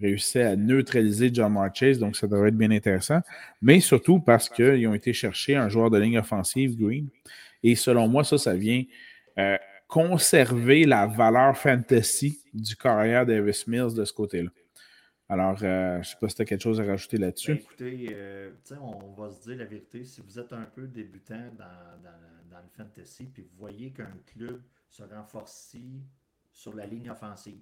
[0.00, 1.98] réussissait à neutraliser John Chase.
[1.98, 3.20] Donc, ça devrait être bien intéressant.
[3.60, 7.08] Mais surtout parce qu'ils ont été chercher un joueur de ligne offensive, Green.
[7.62, 8.84] Et selon moi, ça, ça vient
[9.38, 9.56] euh,
[9.88, 14.50] conserver la valeur fantasy du carrière Davis Mills de ce côté-là.
[15.28, 17.54] Alors, euh, je ne sais pas si tu as quelque chose à rajouter là-dessus.
[17.54, 20.04] Ben, écoutez, euh, on va se dire la vérité.
[20.04, 22.02] Si vous êtes un peu débutant dans,
[22.50, 25.76] dans le fantasy, puis vous voyez qu'un club se renforce
[26.52, 27.60] sur la ligne offensive.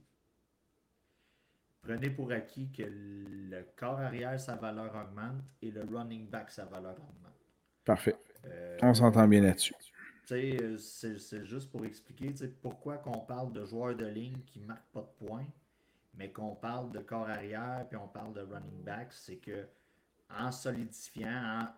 [1.83, 6.65] Prenez pour acquis que le corps arrière, sa valeur augmente et le running back, sa
[6.65, 7.47] valeur augmente.
[7.85, 8.17] Parfait.
[8.45, 9.75] Euh, on s'entend bien là-dessus.
[10.25, 15.03] C'est juste pour expliquer pourquoi qu'on parle de joueurs de ligne qui ne marquent pas
[15.03, 15.47] de points,
[16.17, 19.67] mais qu'on parle de corps arrière puis on parle de running back, c'est que
[20.31, 21.69] en solidifiant,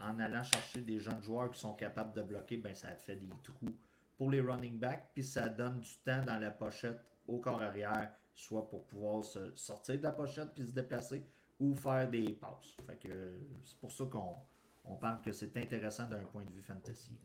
[0.00, 3.16] en, en, allant chercher des jeunes joueurs qui sont capables de bloquer, ben, ça fait
[3.16, 3.74] des trous
[4.16, 8.10] pour les running backs, puis ça donne du temps dans la pochette au corps arrière,
[8.34, 11.26] soit pour pouvoir se sortir de la pochette puis se déplacer,
[11.58, 12.76] ou faire des passes.
[12.86, 14.36] Fait que c'est pour ça qu'on
[14.84, 17.18] on parle que c'est intéressant d'un point de vue fantasy.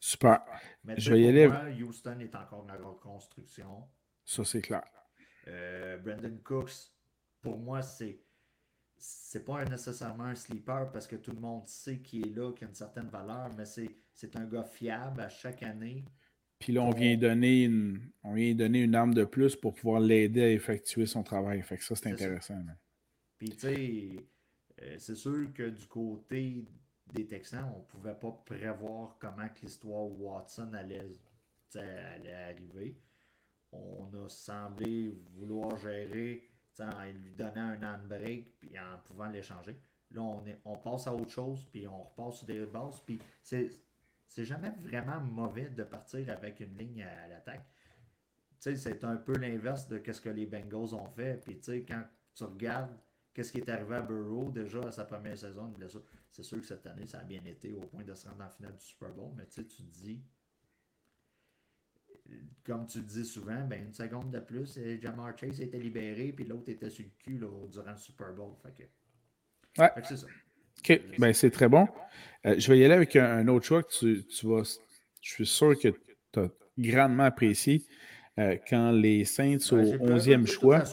[0.00, 0.42] Super.
[0.84, 1.82] Mais Je vais y aller.
[1.82, 3.84] Houston est encore dans la reconstruction.
[4.24, 4.84] Ça, c'est clair.
[5.48, 6.92] Euh, Brandon Cooks,
[7.40, 8.20] pour moi, c'est
[9.00, 12.66] c'est pas nécessairement un sleeper parce que tout le monde sait qu'il est là, qu'il
[12.66, 16.04] a une certaine valeur, mais c'est un gars fiable à chaque année.
[16.58, 20.00] Puis là, on vient, donner une, on vient donner une arme de plus pour pouvoir
[20.00, 21.62] l'aider à effectuer son travail.
[21.62, 22.60] Fait que ça, c'est intéressant.
[23.36, 24.08] Puis, tu sais,
[24.82, 26.64] euh, c'est sûr que du côté
[27.14, 31.06] des Texans, on ne pouvait pas prévoir comment l'histoire Watson allait,
[31.76, 32.96] allait arriver.
[33.72, 36.48] On a semblé vouloir gérer
[36.80, 39.76] en lui donnant un handbrake puis en pouvant l'échanger.
[40.12, 43.20] Là, on, est, on passe à autre chose, puis on repasse sur des bases, puis
[43.42, 43.70] c'est,
[44.26, 47.66] c'est jamais vraiment mauvais de partir avec une ligne à, l'attaque.
[48.58, 51.44] c'est un peu l'inverse de ce que les Bengals ont fait.
[51.44, 52.04] Puis, quand
[52.34, 52.96] tu regardes
[53.34, 55.72] qu'est-ce qui est arrivé à Burrow déjà à sa première saison
[56.30, 58.48] c'est sûr que cette année, ça a bien été au point de se rendre en
[58.48, 60.22] finale du Super Bowl, mais tu te dis,
[62.64, 66.32] comme tu le dis souvent, ben, une seconde de plus, et Jamar Chase était libéré,
[66.32, 68.52] puis l'autre était sur le cul durant le Super Bowl.
[68.62, 68.90] Fait
[69.80, 69.90] ouais.
[70.04, 70.26] c'est ça.
[70.78, 71.88] OK, ben, c'est très bon.
[72.46, 74.62] Euh, je vais y aller avec un, autre choix que tu, tu, vas.
[75.20, 75.88] Je suis sûr que
[76.32, 77.84] tu as grandement apprécié
[78.38, 80.84] euh, quand les Saints au 11e choix.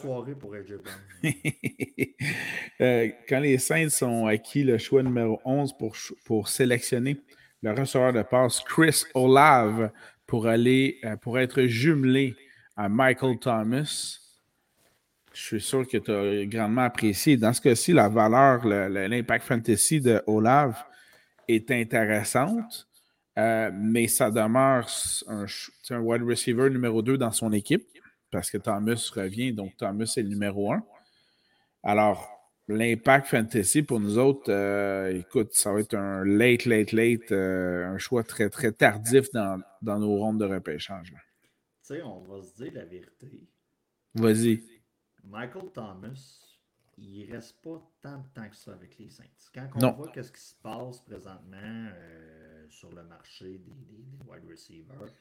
[2.80, 5.94] euh, quand les Saints ont acquis le choix numéro 11 pour,
[6.24, 7.20] pour sélectionner
[7.62, 9.92] le receveur de passe Chris Olave
[10.26, 12.34] pour aller euh, pour être jumelé
[12.76, 14.18] à Michael Thomas.
[15.32, 17.36] Je suis sûr que tu as grandement apprécié.
[17.36, 20.82] Dans ce cas-ci, la valeur, l'impact fantasy de Olave
[21.46, 22.88] est intéressante,
[23.38, 24.88] euh, mais ça demeure
[25.28, 25.44] un,
[25.90, 27.86] un, wide receiver numéro 2 dans son équipe
[28.30, 30.82] parce que Thomas revient, donc Thomas est le numéro 1.
[31.82, 32.35] Alors,
[32.68, 37.86] l'impact fantasy pour nous autres, euh, écoute, ça va être un late, late, late, euh,
[37.86, 41.12] un choix très, très tardif dans, dans nos rondes de repêchage.
[41.12, 41.48] Tu
[41.82, 43.48] sais, on va se dire la vérité.
[44.14, 44.62] Vas-y.
[45.24, 46.46] Michael Thomas,
[46.98, 49.24] il reste pas tant de temps que ça avec les Saints.
[49.52, 54.48] Quand on voit ce qui se passe présentement euh, sur le marché des, des wide
[54.50, 55.12] receivers,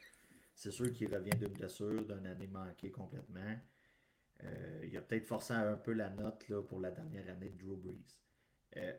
[0.53, 3.59] c'est sûr qu'il revient d'une blessure, d'une année manquée complètement.
[4.43, 7.57] Euh, il a peut-être forcé un peu la note là, pour la dernière année de
[7.57, 8.17] Drew Brees.
[8.77, 8.93] Euh,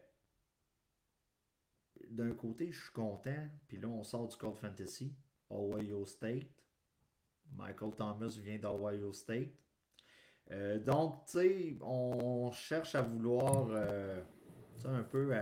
[2.10, 5.14] d'un côté, je suis content, puis là, on sort du Cold Fantasy,
[5.50, 6.48] Ohio State.
[7.52, 9.52] Michael Thomas vient d'Ohio State.
[10.50, 13.70] Euh, donc, tu sais, on cherche à vouloir
[14.84, 15.32] un peu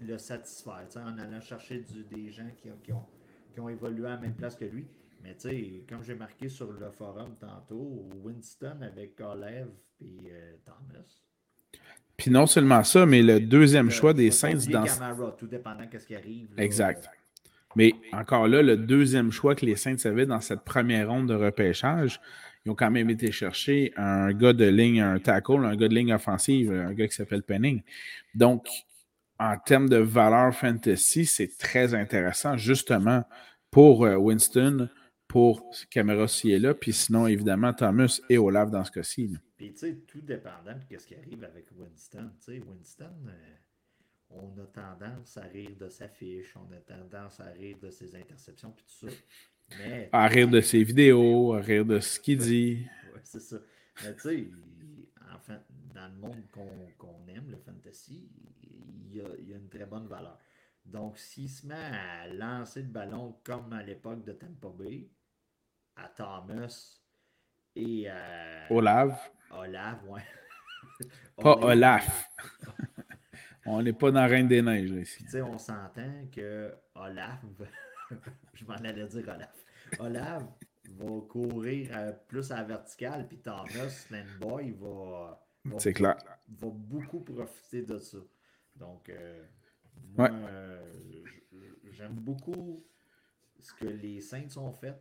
[0.00, 3.06] le satisfaire, en allant chercher des gens qui, ont,
[3.52, 4.88] qui ont évolué à la même place que lui.
[5.26, 9.66] Mais tu sais, comme j'ai marqué sur le forum tantôt, Winston avec Olev
[10.00, 11.04] et euh, Thomas.
[12.16, 14.84] Puis non seulement ça, mais le deuxième choix des Saints dans.
[14.84, 16.48] Camara, tout dépendant de ce qui arrive.
[16.56, 17.10] exact.
[17.74, 21.34] Mais encore là, le deuxième choix que les Saints avaient dans cette première ronde de
[21.34, 22.20] repêchage,
[22.64, 25.94] ils ont quand même été chercher un gars de ligne, un tackle, un gars de
[25.94, 27.82] ligne offensive, un gars qui s'appelle Penning.
[28.34, 28.68] Donc,
[29.38, 33.24] en termes de valeur fantasy, c'est très intéressant, justement,
[33.70, 34.88] pour euh, Winston,
[35.28, 39.36] pour Camara s'il est là, puis sinon, évidemment, Thomas et Olaf dans ce cas-ci.
[39.56, 42.30] Puis, tu sais, tout dépendant de ce qui arrive avec Winston.
[42.38, 43.54] Tu sais, Winston, euh,
[44.30, 48.14] on a tendance à rire de sa fiche, on a tendance à rire de ses
[48.14, 49.16] interceptions, puis tout ça.
[49.78, 52.86] Mais, à rire de ses vidéos, à rire de ce qu'il dit.
[53.14, 53.56] oui, c'est ça.
[54.04, 54.50] Mais tu sais,
[55.34, 55.58] enfin,
[55.94, 56.42] dans le monde
[56.96, 58.28] qu'on aime, le fantasy,
[58.62, 60.38] il y, a, il y a une très bonne valeur.
[60.84, 65.08] Donc, s'il se met à lancer le ballon comme à l'époque de Tampa Bay,
[65.96, 67.00] à Thomas
[67.74, 68.66] et à.
[68.70, 69.32] Olaf.
[69.50, 70.22] Olaf, ouais.
[71.36, 72.30] Pas Olaf.
[73.64, 75.24] on n'est pas dans Reine des Neiges, là, ici.
[75.24, 77.40] Tu sais, on s'entend que Olaf,
[78.54, 79.64] je m'en allais dire Olaf.
[79.98, 80.42] Olaf
[80.90, 84.06] va courir plus à la verticale, puis Thomas,
[84.40, 85.42] Boy, va.
[85.64, 86.16] va C'est clair.
[86.48, 88.18] Va beaucoup profiter de ça.
[88.76, 89.44] Donc, euh,
[90.18, 90.30] ouais.
[91.90, 92.84] j'aime beaucoup
[93.60, 95.00] ce que les Saints ont fait.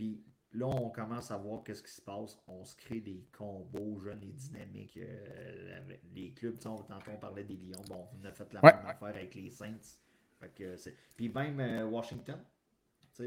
[0.00, 2.38] Puis là, on commence à voir qu'est-ce qui se passe.
[2.48, 4.96] On se crée des combos jeunes et dynamiques.
[4.96, 5.78] Euh,
[6.14, 7.82] les clubs, tantôt on parlait des Lions.
[7.86, 9.98] Bon, on a fait la même affaire avec les Saints.
[11.16, 12.38] Puis même euh, Washington.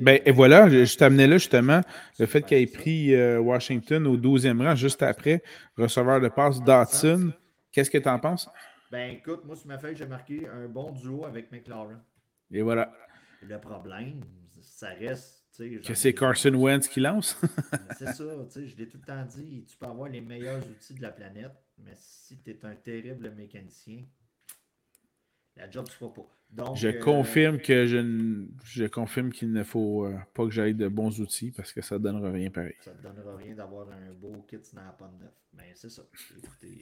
[0.02, 1.82] Ben, et voilà, je, t'amenais là justement
[2.18, 5.44] le fait qu'il ait pris euh, Washington au 12e rang juste après,
[5.78, 7.34] receveur de passe Dotson.
[7.72, 8.50] Qu'est-ce que tu en penses?
[8.90, 12.02] Ben écoute, moi sur ma feuille, j'ai marqué un bon duo avec McLaren.
[12.50, 12.92] Et voilà.
[13.44, 14.22] Le problème,
[14.60, 17.40] ça reste que c'est Carson Wentz qui lance?
[17.98, 18.24] c'est ça,
[18.56, 21.54] je l'ai tout le temps dit, tu peux avoir les meilleurs outils de la planète,
[21.78, 24.06] mais si tu es un terrible mécanicien,
[25.56, 26.28] la job ne se fera pas.
[26.50, 31.20] Donc, je confirme que je, je confirme qu'il ne faut pas que j'aille de bons
[31.20, 32.76] outils parce que ça ne donnera rien pareil.
[32.82, 35.34] Ça ne donnera rien d'avoir un beau kit Snap-on neuf.
[35.52, 36.04] Ben, c'est ça.
[36.38, 36.80] Écoutez.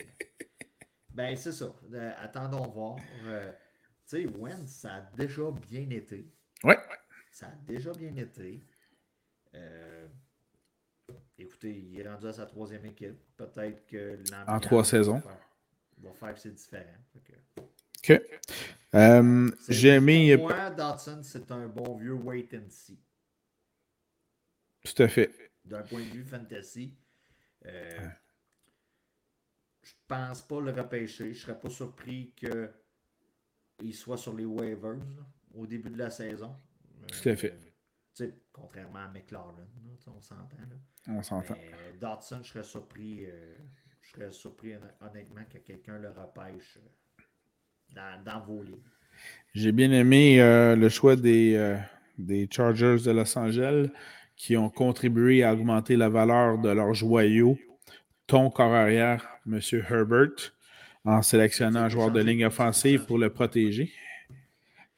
[1.13, 1.73] ben, c'est ça.
[2.17, 2.97] attendons voir.
[2.97, 3.01] tu
[4.05, 6.29] sais, Wentz, ça a déjà bien été.
[7.41, 8.63] Ça a déjà bien été.
[9.55, 10.07] Euh,
[11.39, 13.17] écoutez, il est rendu à sa troisième équipe.
[13.35, 15.23] Peut-être que En trois saisons.
[15.97, 16.85] Va faire, que c'est différent.
[17.15, 18.21] OK.
[18.93, 20.37] Euh, J'ai aimé.
[20.37, 22.99] Pour moi, Dodson, c'est un bon vieux wait and see.
[24.83, 25.31] Tout à fait.
[25.65, 26.95] D'un point de vue fantasy,
[27.65, 28.07] euh,
[29.81, 31.33] je pense pas le repêcher.
[31.33, 34.99] Je serais pas surpris qu'il soit sur les waivers
[35.55, 36.55] au début de la saison.
[37.07, 37.53] Tout à fait.
[38.51, 39.55] contrairement à McLaren,
[40.07, 40.57] on s'entend.
[41.07, 41.55] On s'entend.
[41.99, 43.55] Dodson, je serais surpris, euh,
[44.01, 46.77] je serais surpris honnêtement que quelqu'un le repêche
[47.97, 48.77] euh, dans, vos livres.
[49.53, 51.77] J'ai bien aimé euh, le choix des,
[52.17, 53.89] des Chargers de Los Angeles
[54.35, 57.59] qui ont contribué à augmenter la valeur de leur joyau,
[58.25, 59.59] ton corps arrière, M.
[59.89, 60.53] Herbert,
[61.05, 63.91] en sélectionnant un joueur de ligne offensive pour le protéger.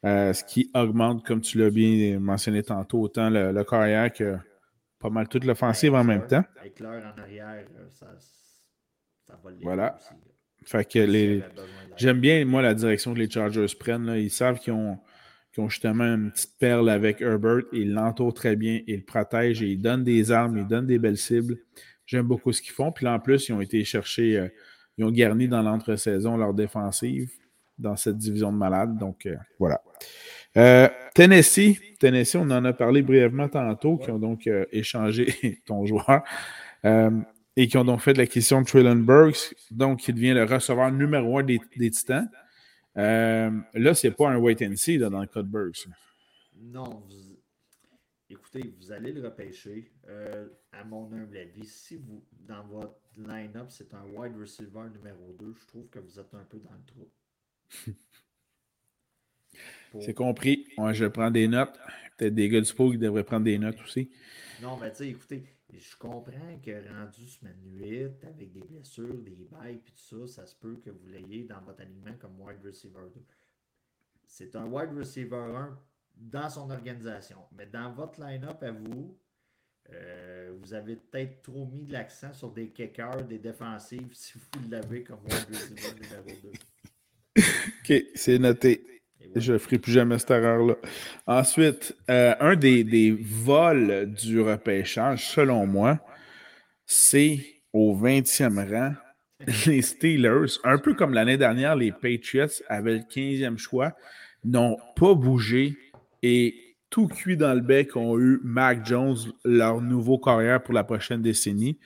[0.06, 4.36] Euh, ce qui augmente, comme tu l'as bien mentionné tantôt, autant le, carrière que
[5.00, 6.44] pas mal toute l'offensive en même temps.
[6.60, 8.08] Avec l'heure en arrière, ça,
[9.26, 9.98] ça va Voilà.
[10.66, 11.42] fait que les,
[11.96, 14.14] j'aime bien, moi, la direction que les Chargers prennent.
[14.18, 15.00] Ils savent qu'ils ont,
[15.58, 17.62] ont, justement une petite perle avec Herbert.
[17.72, 21.00] Ils l'entourent très bien, ils le protègent, et ils donnent des armes, ils donnent des
[21.00, 21.58] belles cibles.
[22.06, 22.92] J'aime beaucoup ce qu'ils font.
[22.92, 24.50] Puis là, en plus, ils ont été chercher, euh,
[24.98, 27.32] ils ont garni dans l'entre-saison leur défensive
[27.78, 28.98] dans cette division de malades.
[28.98, 29.82] Donc, euh, voilà.
[30.58, 35.86] Euh, Tennessee, Tennessee, on en a parlé brièvement tantôt, qui ont donc euh, échangé ton
[35.86, 36.24] joueur
[37.56, 40.92] et qui ont donc fait de l'acquisition de Traylon Burks, donc qui devient le receveur
[40.92, 41.60] numéro un des,
[41.92, 42.30] Titans.
[42.96, 45.88] là, c'est pas un wait and see dans le cas de Burks.
[46.58, 47.04] Non,
[48.30, 49.94] écoutez, vous allez le repêcher.
[50.74, 55.54] à mon humble avis, si vous, dans votre line-up, c'est un wide receiver numéro 2,
[55.62, 57.08] je trouve que vous êtes un peu dans le trou.
[60.02, 60.68] C'est compris.
[60.78, 61.78] Moi, je prends des notes.
[62.18, 64.10] Peut-être des gars du sport qui devraient prendre des notes aussi.
[64.62, 69.48] Non, mais tu sais, écoutez, je comprends que rendu semaine 8, avec des blessures, des
[69.52, 72.60] bails, puis tout ça, ça se peut que vous l'ayez dans votre alignement comme wide
[72.64, 73.22] receiver 2.
[74.26, 75.80] C'est un wide receiver 1
[76.16, 77.40] dans son organisation.
[77.52, 79.18] Mais dans votre line-up à vous,
[79.92, 84.70] euh, vous avez peut-être trop mis de l'accent sur des kickers, des défensives, si vous
[84.70, 86.52] l'avez comme wide receiver numéro 2.
[87.84, 88.86] OK, c'est noté.
[89.36, 90.76] Je ne ferai plus jamais cette erreur-là.
[91.26, 96.00] Ensuite, euh, un des, vols du repêchage, selon moi,
[96.86, 97.40] c'est
[97.74, 98.94] au 20e rang,
[99.66, 103.94] les Steelers, un peu comme l'année dernière, les Patriots avaient le 15e choix,
[104.46, 105.76] n'ont pas bougé
[106.22, 106.56] et
[106.90, 111.22] tout cuit dans le bec ont eu Mac Jones, leur nouveau carrière pour la prochaine
[111.22, 111.80] décennie.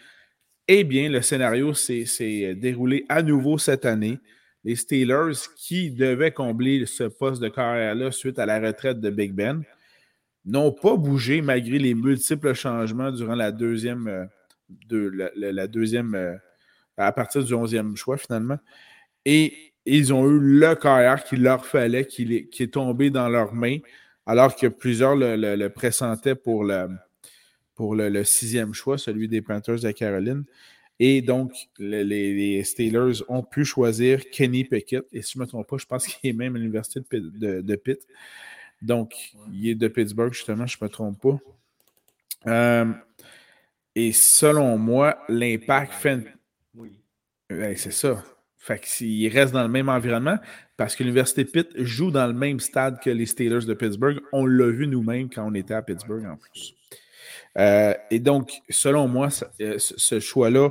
[0.67, 4.19] Eh bien, le scénario s'est déroulé à nouveau cette année
[4.63, 9.33] les Steelers qui devaient combler ce poste de carrière-là suite à la retraite de Big
[9.33, 9.63] Ben
[10.45, 16.35] n'ont pas bougé malgré les multiples changements durant la deuxième, euh, la, deuxième euh,
[16.95, 18.57] à partir du 11e choix finalement.
[19.25, 23.53] Et ils ont eu le carrière qu'il leur fallait, qui est, est, tombé dans leurs
[23.53, 23.77] mains,
[24.25, 26.87] alors que plusieurs le, pressentaient pour le,
[27.75, 30.43] pour le, sixième choix, celui des Panthers de Caroline.
[30.99, 35.05] Et donc, les, Steelers ont pu choisir Kenny Pickett.
[35.11, 37.75] Et si je ne me trompe pas, je pense qu'il est même à l'université de,
[37.75, 37.99] Pitt.
[38.81, 39.13] Donc,
[39.53, 41.39] il est de Pittsburgh, justement, je ne me trompe pas.
[42.47, 42.91] Euh,
[43.95, 46.19] et selon moi, l'impact fait.
[46.75, 46.99] Oui.
[47.49, 48.23] c'est ça.
[48.57, 48.81] Fait
[49.31, 50.37] reste dans le même environnement,
[50.75, 54.19] parce que l'Université Pitt joue dans le même stade que les Steelers de Pittsburgh.
[54.33, 56.75] On l'a vu nous-mêmes quand on était à Pittsburgh en plus.
[57.57, 59.29] Euh, et donc, selon moi,
[59.61, 60.69] euh, ce choix-là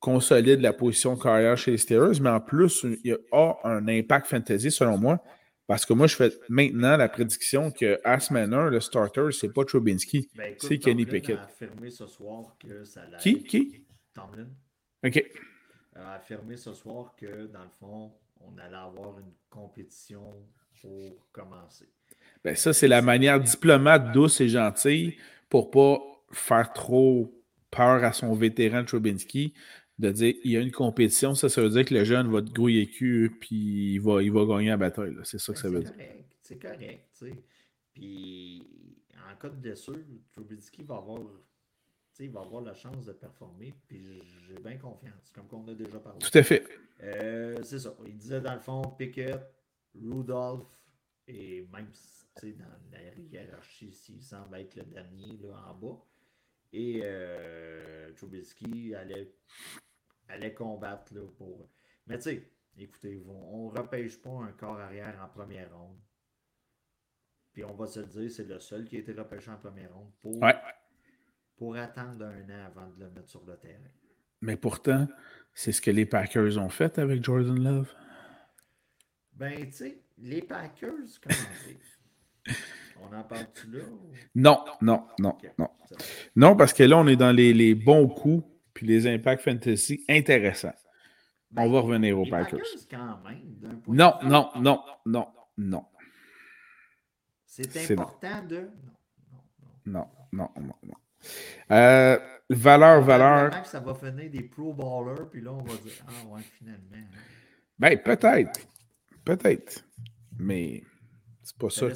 [0.00, 4.70] consolide la position carrière chez les Steelers, mais en plus, il a un impact fantasy,
[4.70, 5.22] selon moi,
[5.66, 10.28] parce que moi, je fais maintenant la prédiction que Asmaner, le starter, c'est pas Trubinsky,
[10.34, 11.38] ben, c'est Kenny Pickett.
[11.38, 13.42] a affirmé ce soir que ça Qui?
[13.44, 13.82] Qui?
[14.12, 14.48] Tomlin.
[15.04, 15.24] OK.
[15.96, 20.34] a affirmé ce soir que, dans le fond, on allait avoir une compétition
[20.82, 21.88] pour commencer.
[22.44, 25.16] Ben, ça, c'est la manière diplomate, douce et gentille
[25.48, 26.00] pour pas
[26.32, 27.32] faire trop
[27.70, 29.54] peur à son vétéran Trubinsky
[29.98, 32.42] de dire il y a une compétition, ça, ça veut dire que le jeune va
[32.42, 35.14] te grouiller cul puis il va, il va gagner la bataille.
[35.22, 35.92] C'est ça que ça veut dire.
[36.42, 37.44] C'est correct, tu sais.
[37.92, 38.62] Puis
[39.30, 39.98] en cas de blessure,
[40.32, 41.20] Trubinsky va avoir,
[42.18, 43.72] il va avoir la chance de performer.
[43.86, 44.02] Puis
[44.48, 46.18] j'ai bien confiance, comme on a déjà parlé.
[46.18, 46.64] Tout à fait.
[47.02, 47.94] Euh, c'est ça.
[48.06, 49.40] Il disait dans le fond Pickett,
[49.94, 50.66] Rudolph,
[51.26, 51.90] Et même
[52.42, 56.04] dans la hiérarchie, s'il semble être le dernier là, en bas.
[56.72, 59.32] Et euh, Trubisky allait,
[60.28, 61.70] allait combattre là, pour.
[62.06, 65.98] Mais tu sais, écoutez, on ne repêche pas un corps arrière en première ronde.
[67.52, 69.94] Puis on va se le dire, c'est le seul qui a été repêché en première
[69.94, 70.44] ronde pour,
[71.56, 73.90] pour attendre un an avant de le mettre sur le terrain.
[74.40, 75.06] Mais pourtant,
[75.54, 77.94] c'est ce que les Packers ont fait avec Jordan Love.
[79.32, 82.54] Ben, tu sais, les Packers, comment
[83.02, 83.84] On en parle-tu là?
[84.34, 85.68] Non, non, non, non.
[86.36, 90.74] Non, parce que là, on est dans les, bons coups puis les impacts fantasy intéressants.
[91.56, 92.60] on va ben, revenir aux Packers.
[92.90, 95.84] quand même, non, non, non, non, non.
[97.46, 98.68] C'est important de.
[99.86, 100.94] Non, non, non, non.
[101.70, 102.18] Euh,
[102.50, 103.66] valeur, valeur.
[103.66, 107.06] ça va finir des pro ballers, puis là, on va dire Ah ouais, finalement.
[107.78, 108.60] Ben, peut-être.
[109.24, 109.84] Peut-être.
[110.38, 110.82] Mais
[111.42, 111.88] c'est pas ça.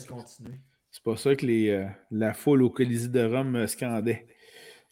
[0.90, 4.26] C'est pas ça que les, euh, la foule au Colisée de Rome euh, scandait.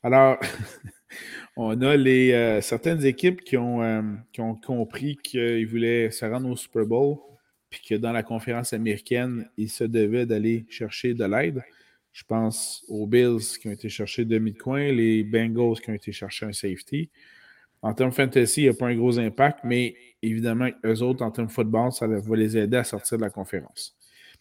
[0.03, 0.39] Alors,
[1.57, 6.57] on a les, certaines équipes qui ont, qui ont compris qu'ils voulaient se rendre au
[6.57, 7.17] Super Bowl
[7.71, 11.63] puis que dans la conférence américaine, il se devait d'aller chercher de l'aide.
[12.13, 16.47] Je pense aux Bills qui ont été chercher demi-coin, les Bengals qui ont été chercher
[16.47, 17.11] un safety.
[17.87, 21.31] En termes fantasy, il n'y a pas un gros impact, mais évidemment, eux autres, en
[21.31, 23.97] termes football, ça va les aider à sortir de la conférence.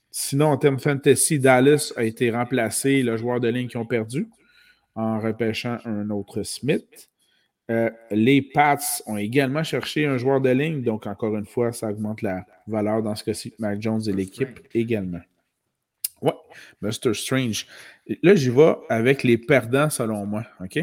[0.10, 4.28] Sinon, en termes fantasy, Dallas a été remplacé, le joueur de ligne qui ont perdu,
[4.96, 7.12] en repêchant un autre Smith.
[7.70, 11.92] Euh, les Pats ont également cherché un joueur de ligne, donc encore une fois, ça
[11.92, 13.54] augmente la valeur dans ce cas-ci.
[13.60, 15.22] Mac Jones et l'équipe également.
[16.20, 16.34] Ouais,
[16.82, 17.14] Mr.
[17.14, 17.68] Strange.
[18.24, 20.46] Là, j'y vais avec les perdants selon moi.
[20.62, 20.80] OK?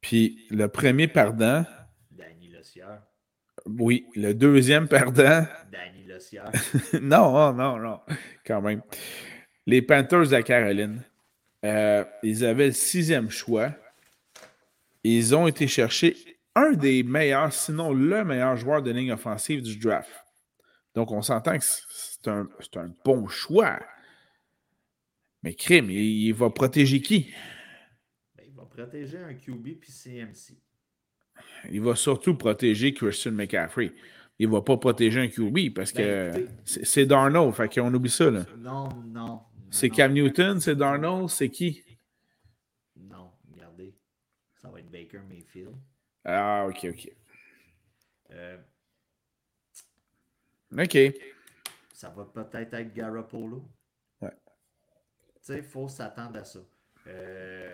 [0.00, 1.64] Puis le premier perdant.
[2.10, 2.52] Danny
[3.66, 5.46] Oui, le deuxième perdant.
[5.70, 6.00] Danny
[7.00, 8.00] non, non, non,
[8.46, 8.82] quand même.
[9.66, 11.02] Les Panthers de Caroline.
[11.64, 13.72] Euh, ils avaient le sixième choix.
[15.04, 16.16] Ils ont été chercher
[16.54, 20.10] un des meilleurs, sinon le meilleur joueur de ligne offensive du draft.
[20.94, 22.48] Donc, on s'entend que c'est un,
[23.04, 23.78] bon choix.
[25.42, 27.32] Mais crime, il, va protéger qui?
[28.80, 30.56] Va protéger un QB puis CMC.
[31.70, 33.92] Il va surtout protéger Christian McCaffrey.
[34.38, 37.54] Il ne va pas protéger un QB parce que ben, c'est Darnold.
[37.54, 38.30] Fait qu'on oublie ça.
[38.30, 38.46] Là.
[38.58, 39.40] Non, non.
[39.70, 41.82] C'est Cam Newton, c'est Darnold, c'est qui?
[44.90, 45.76] Baker Mayfield.
[46.24, 47.12] Ah, ok, ok.
[48.32, 48.58] Euh,
[50.72, 50.98] ok.
[51.94, 53.64] Ça va peut-être être Garoppolo.
[54.20, 54.30] Ouais.
[54.30, 56.60] Tu sais, il faut s'attendre à ça.
[57.06, 57.69] Euh,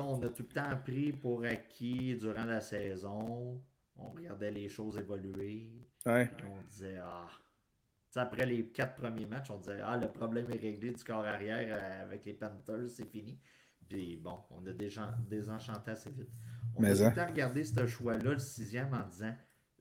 [0.00, 3.62] on a tout le temps pris pour acquis durant la saison.
[3.96, 5.70] On regardait les choses évoluer.
[6.06, 6.30] Ouais.
[6.50, 7.28] On disait, ah.
[8.16, 11.68] après les quatre premiers matchs, on disait, ah, le problème est réglé du corps arrière
[11.70, 13.38] euh, avec les Panthers, c'est fini.
[13.88, 16.30] Puis bon, on a déjà désenchanté assez vite.
[16.76, 17.26] On a hein?
[17.26, 19.34] regardé ce choix-là, le sixième, en disant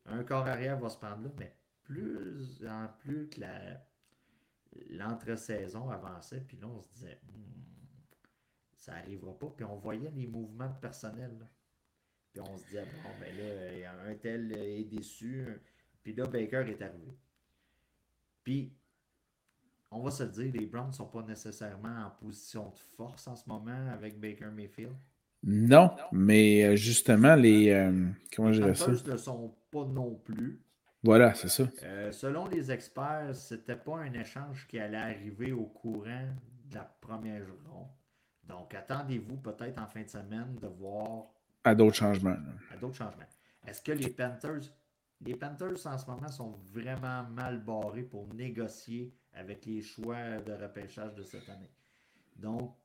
[0.05, 3.41] un corps arrière va se prendre là, mais plus en plus que
[4.89, 7.70] l'entre-saison avançait, puis là, on se disait hmm,
[8.81, 9.53] ça n'arrivera pas.
[9.55, 11.31] Puis on voyait les mouvements de personnel.
[12.33, 15.45] Puis on se disait bon, ben là, un tel est déçu.
[16.03, 17.15] Puis là, Baker est arrivé.
[18.43, 18.73] Puis
[19.91, 23.35] on va se dire, les Browns ne sont pas nécessairement en position de force en
[23.35, 24.95] ce moment avec Baker Mayfield.
[25.43, 27.69] Non, mais euh, justement, les.
[27.69, 28.91] Euh, comment je dirais ça?
[28.91, 30.61] ne sont pas non plus.
[31.03, 31.63] Voilà, c'est ça.
[31.83, 36.27] Euh, selon les experts, c'était pas un échange qui allait arriver au courant
[36.69, 37.87] de la première ronde.
[38.51, 41.27] Donc, attendez-vous peut-être en fin de semaine de voir.
[41.63, 42.35] À d'autres changements.
[42.69, 43.23] À d'autres changements.
[43.65, 44.73] Est-ce que les Panthers.
[45.21, 50.51] Les Panthers en ce moment sont vraiment mal barrés pour négocier avec les choix de
[50.51, 51.71] repêchage de cette année?
[52.35, 52.75] Donc,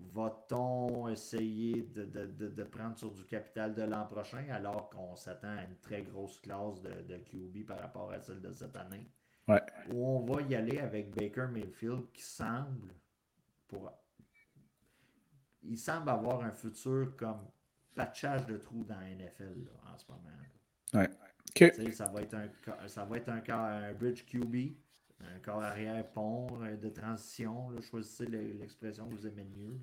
[0.00, 5.76] va-t-on essayer de, prendre sur du capital de l'an prochain alors qu'on s'attend à une
[5.82, 9.06] très grosse classe de, QB par rapport à celle de cette année?
[9.46, 9.62] Ouais.
[9.92, 12.92] Ou on va y aller avec Baker Mayfield qui semble
[13.68, 13.92] pour
[15.66, 17.40] il semble avoir un futur comme
[17.94, 20.30] patchage de trous dans la NFL en ce moment.
[20.94, 21.10] Ouais.
[21.92, 24.74] Ça va être un ça va être un, un bridge QB
[25.20, 27.70] un corps arrière pont euh, de transition.
[27.90, 29.78] Choisissez l'expression que vous aimez mieux.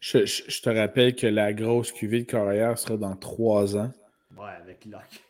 [0.00, 3.92] Je, te rappelle que la grosse cuvée de corps arrière sera dans trois ans.
[4.36, 5.22] Ouais, avec Locke.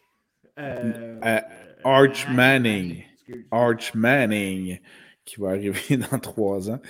[0.58, 1.40] Euh, euh,
[1.84, 3.04] Arch Manning.
[3.50, 4.80] Arch Manning
[5.24, 6.80] qui va arriver dans trois ans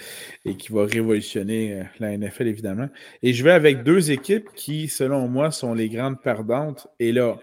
[0.45, 2.89] et qui va révolutionner la NFL, évidemment.
[3.23, 6.89] Et je vais avec deux équipes qui, selon moi, sont les grandes perdantes.
[6.99, 7.39] Et là,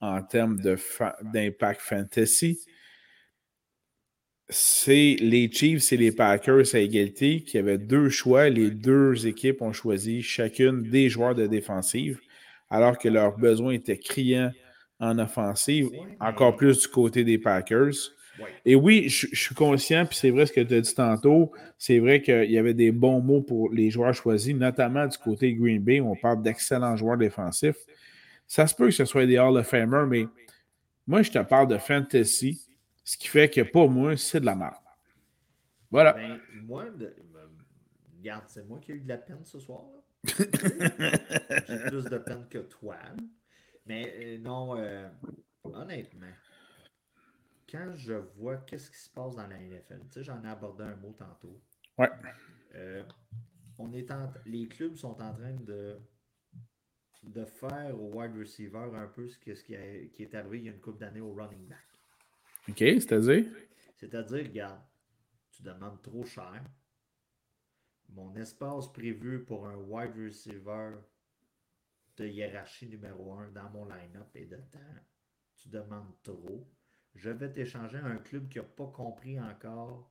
[0.00, 2.58] en termes d'impact fantasy,
[4.48, 8.48] c'est les Chiefs et les Packers à égalité qui avaient deux choix.
[8.48, 12.20] Les deux équipes ont choisi chacune des joueurs de défensive,
[12.68, 14.52] alors que leurs besoins étaient criants
[15.00, 15.88] en offensive,
[16.20, 17.94] encore plus du côté des Packers.
[18.64, 21.98] Et oui, je, suis conscient, puis c'est vrai ce que tu as dit tantôt, c'est
[21.98, 25.82] vrai qu'il y avait des bons mots pour les joueurs choisis, notamment du côté Green
[25.82, 27.76] Bay, on parle d'excellents joueurs défensifs.
[28.46, 30.26] Ça se peut que ce soit des Hall of Famer, mais
[31.06, 32.66] moi, je te parle de fantasy,
[33.04, 34.74] ce qui fait que pour moi, c'est de la merde.
[35.90, 36.12] Voilà.
[36.12, 36.86] Ben, moi,
[38.18, 39.82] regarde, c'est moi qui ai eu de la peine ce soir.
[40.24, 42.96] J'ai plus de peine que toi.
[43.86, 45.08] Mais euh, non, euh,
[45.64, 46.26] honnêtement,
[47.72, 50.84] quand je vois qu'est-ce qui se passe dans la NFL, tu sais, j'en ai abordé
[50.84, 51.58] un mot tantôt.
[51.96, 52.10] Ouais.
[52.74, 53.02] Euh,
[53.78, 54.06] on est
[54.44, 55.98] les clubs sont en train de,
[57.22, 60.80] de faire au wide receiver un peu ce, qui, est arrivé il y a une
[60.80, 61.78] couple d'années au running back.
[62.68, 63.46] OK, c'est-à-dire?
[63.96, 64.82] C'est-à-dire, regarde,
[65.50, 66.62] tu demandes trop cher.
[68.10, 70.96] Mon espace prévu pour un wide receiver
[72.18, 74.78] de hiérarchie numéro un dans mon line-up est de temps.
[75.56, 76.68] Tu demandes trop.
[77.14, 80.10] Je vais t'échanger un club qui n'a pas compris encore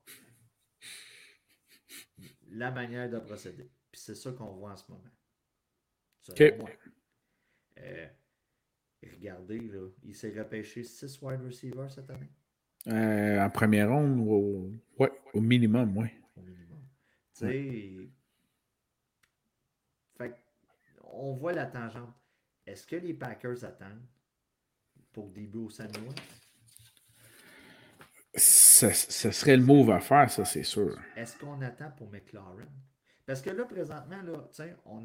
[2.49, 3.69] la manière de procéder.
[3.91, 5.03] Puis c'est ça qu'on voit en ce moment.
[7.77, 8.07] Euh,
[9.03, 12.31] regardez, là, il s'est repêché 6 wide receivers cette année.
[12.87, 16.07] Euh, en première ronde, au, ouais, au minimum, oui.
[16.35, 16.83] Au minimum.
[17.33, 18.11] Tu sais,
[21.13, 22.13] on voit la tangente.
[22.65, 24.05] Est-ce que les Packers attendent
[25.11, 26.13] pour début au Samuel?
[28.89, 30.97] Ce, serait le move à faire, ça, c'est sûr.
[31.15, 32.67] Est-ce qu'on attend pour McLaren?
[33.25, 34.33] Parce que là, présentement, là,
[34.85, 35.03] on,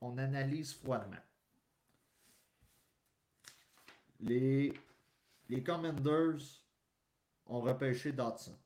[0.00, 1.20] on analyse froidement.
[4.20, 4.72] Les,
[5.48, 6.64] les Commanders
[7.46, 8.56] ont repêché Dodson.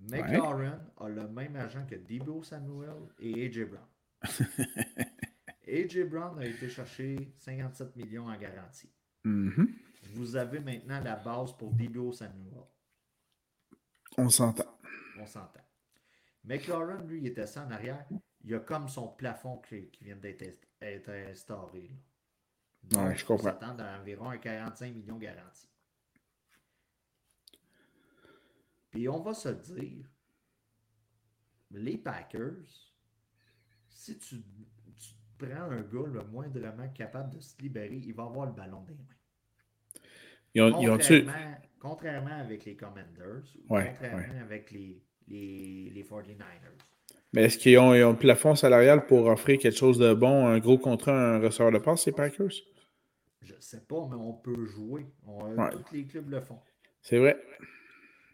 [0.00, 3.86] McLaren a le même agent que Debo Samuel et AJ Brown.
[5.68, 8.90] AJ Brown a été cherché 57 millions en garantie.
[9.24, 9.68] Mm-hmm.
[10.14, 12.64] Vous avez maintenant la base pour Debo Samuel.
[14.18, 14.78] On s'entend.
[15.20, 15.60] On s'entend.
[16.42, 18.04] McLaren, lui, il était ça en arrière.
[18.42, 21.90] Il a comme son plafond qui, vient d'être instauré.
[22.82, 23.50] Je comprends.
[23.50, 25.68] On s'attend à environ 45 millions garantis.
[28.90, 30.10] Puis on va se dire,
[31.70, 32.92] les Packers,
[33.88, 34.42] si tu,
[35.38, 38.94] prends un gars le moindrement capable de se libérer, il va avoir le ballon des
[38.94, 39.17] mains.
[40.54, 41.32] Ils ont, contrairement,
[41.78, 46.44] contrairement, avec les Commanders, contrairement avec les, les, les 49ers.
[47.32, 50.78] Mais est-ce qu'ils ont, un plafond salarial pour offrir quelque chose de bon, un gros
[50.78, 52.52] contrat, un receveur de passe, ces Packers?
[53.42, 55.06] Je ne sais pas, mais on peut jouer.
[55.24, 56.58] Tous les clubs le font.
[57.02, 57.36] C'est vrai.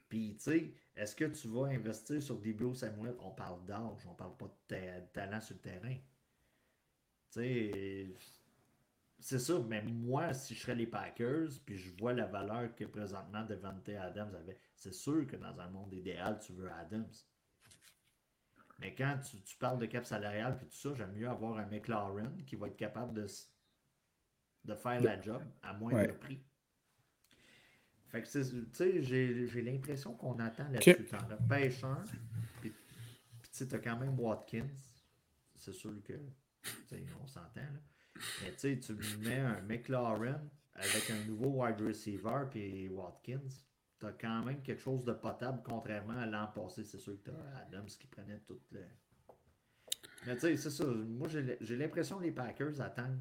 [0.08, 3.14] Puis, tu sais, est-ce que tu vas investir sur Debo Samuel?
[3.20, 4.76] On parle d'âge, on parle pas de,
[5.12, 5.94] talent sur le terrain.
[7.32, 8.14] Tu sais,
[9.25, 12.85] c'est ça, mais moi, si je serais les Packers, puis je vois la valeur que
[12.85, 17.11] présentement Devante Adams avait, c'est sûr que dans un monde idéal, tu veux Adams.
[18.81, 22.45] Mais quand tu, parles de cap salarial puis tout ça, j'aime mieux avoir un McLaren
[22.45, 23.27] qui va être capable de,
[24.64, 26.45] de faire la job à moins de prix.
[28.09, 31.07] Fait que, tu sais, j'ai l'impression qu'on attend là-dessus.
[31.07, 32.05] T'en repêches un,
[32.61, 32.75] puis,
[33.51, 34.68] tu as quand même Watkins.
[35.57, 36.12] C'est sûr que,
[37.22, 37.81] on s'entend, là.
[38.42, 43.48] Mais tu sais, tu mets un McLaren avec un nouveau wide receiver, puis Watkins.
[43.98, 46.84] Tu as quand même quelque chose de potable, contrairement à l'an passé.
[46.84, 48.80] C'est sûr que tu as Adams qui prenait tout le.
[50.26, 50.84] Mais tu sais, c'est ça.
[50.84, 53.20] Moi, j'ai l'impression que les Packers attendent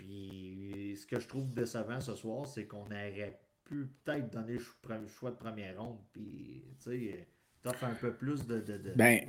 [0.00, 5.06] puis ce que je trouve décevant ce soir, c'est qu'on aurait pu peut-être donner le
[5.08, 5.98] choix de première ronde.
[6.10, 7.28] Puis, tu sais,
[7.62, 9.20] t'offres un peu plus de, de, de, ben,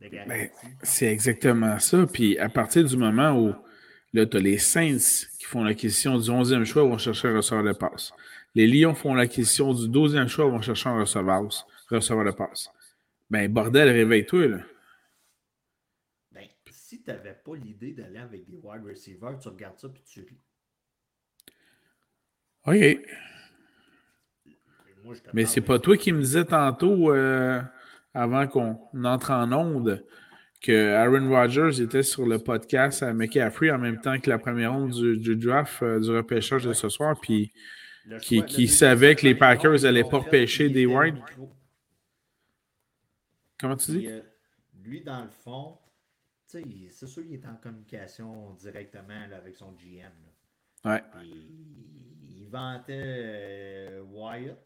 [0.00, 0.50] ben
[0.82, 2.06] c'est exactement ça.
[2.06, 3.54] Puis à partir du moment où
[4.12, 7.64] là, tu as les Saints qui font l'acquisition du 11e choix, vont chercher un receveur
[7.64, 8.12] de passe.
[8.54, 11.48] Les Lions font l'acquisition du 12e choix, vont chercher un receveur,
[11.90, 12.68] receveur de passe.
[13.30, 14.58] Ben, bordel, réveille-toi, là
[16.86, 20.20] si tu n'avais pas l'idée d'aller avec des wide receivers, tu regardes ça puis tu
[20.20, 20.38] ris.
[22.64, 23.00] OK.
[25.32, 27.60] Mais c'est pas toi qui me disais tantôt, euh,
[28.16, 30.04] avant qu'on entre en onde,
[30.62, 34.72] que Aaron Rodgers était sur le podcast à McCaffrey en même temps que la première
[34.72, 37.52] ronde du, draft euh, du repêchage de ce soir, puis
[38.22, 41.16] qui, savait que les Packers n'allaient pas repêcher des wide.
[43.58, 44.08] Comment tu dis?
[44.08, 44.20] Euh,
[44.82, 45.76] lui, dans le fond,
[46.46, 50.10] c'est sûr qu'il est en communication directement avec son GM.
[50.84, 51.02] Ouais.
[52.22, 54.56] il vantait Wyatt.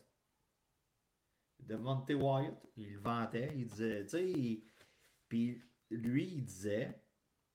[1.70, 2.66] Devante Wyatt.
[2.76, 3.52] Il le vantait.
[3.54, 4.62] Il disait, tu sais,
[5.28, 7.00] puis lui, il disait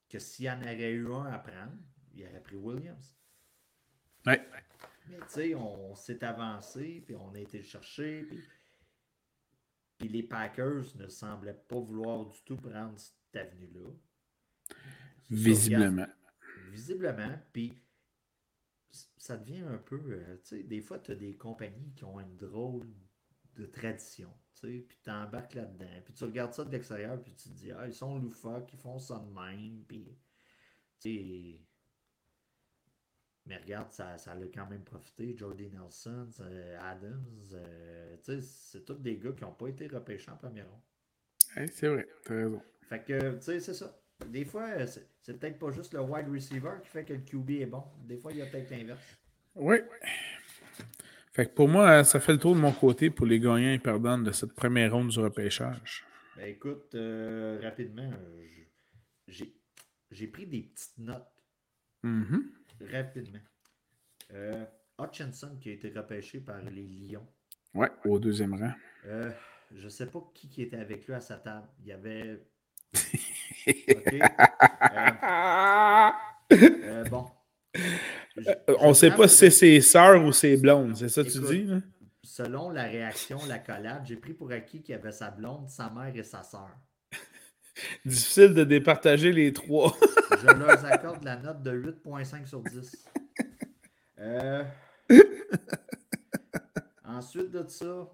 [0.10, 1.78] que s'il y en aurait eu un à prendre,
[2.14, 3.14] il aurait pris Williams.
[4.26, 4.42] Ouais.
[5.08, 8.44] Mais tu sais, on s'est avancé, puis on a été le chercher, puis,
[9.98, 13.92] puis les Packers ne semblaient pas vouloir du tout prendre cette avenue-là.
[15.30, 16.08] Visiblement.
[16.72, 17.78] visiblement, puis
[19.18, 22.20] ça devient un peu, euh, tu sais, des fois, tu as des compagnies qui ont
[22.20, 22.88] une drôle
[23.56, 27.34] de tradition, tu sais, puis tu embarques là-dedans, puis tu regardes ça de l'extérieur, puis
[27.34, 30.18] tu te dis, ah, ils sont loufoques, ils font ça de même, puis,
[31.00, 31.60] tu sais,
[33.46, 35.36] mais regarde, ça, ça a quand même profité.
[35.38, 36.28] Jordy Nelson,
[36.82, 40.68] Adams, euh, tu sais, c'est tous des gars qui n'ont pas été repêchés en première
[40.68, 41.70] ronde.
[41.72, 42.62] c'est vrai, t'as raison.
[42.82, 43.96] Fait que, tu sais, c'est ça.
[44.28, 47.66] Des fois, c'est peut-être pas juste le wide receiver qui fait que le QB est
[47.66, 47.84] bon.
[48.00, 49.18] Des fois, il y a peut-être l'inverse.
[49.54, 49.78] Oui.
[51.36, 53.78] Fait que pour moi, ça fait le tour de mon côté pour les gagnants et
[53.78, 56.06] perdants de cette première ronde du repêchage.
[56.38, 58.10] Ben écoute, euh, rapidement,
[59.28, 61.28] j'ai pris des petites notes.
[62.06, 62.42] Mm-hmm.
[62.90, 63.40] Rapidement.
[64.34, 64.64] Euh,
[64.98, 67.28] Hutchinson qui a été repêché par les Lions.
[67.74, 68.72] Ouais, au deuxième rang.
[69.06, 69.30] Euh,
[69.76, 71.68] je sais pas qui, qui était avec lui à sa table.
[71.82, 72.48] Il y avait.
[76.52, 77.26] Euh, bon.
[78.80, 81.40] On ne sait pas si c'est ses sœurs ou ses blondes, c'est ça que tu
[81.40, 81.70] dis?
[82.24, 85.90] Selon la réaction, la collade, j'ai pris pour acquis qu'il y avait sa blonde, sa
[85.90, 86.70] mère et sa sœur.
[88.06, 89.96] Difficile de départager les trois.
[90.42, 93.08] Je leur accorde la note de 8.5 sur 10.
[94.20, 94.64] Euh,
[97.06, 98.10] ensuite de ça,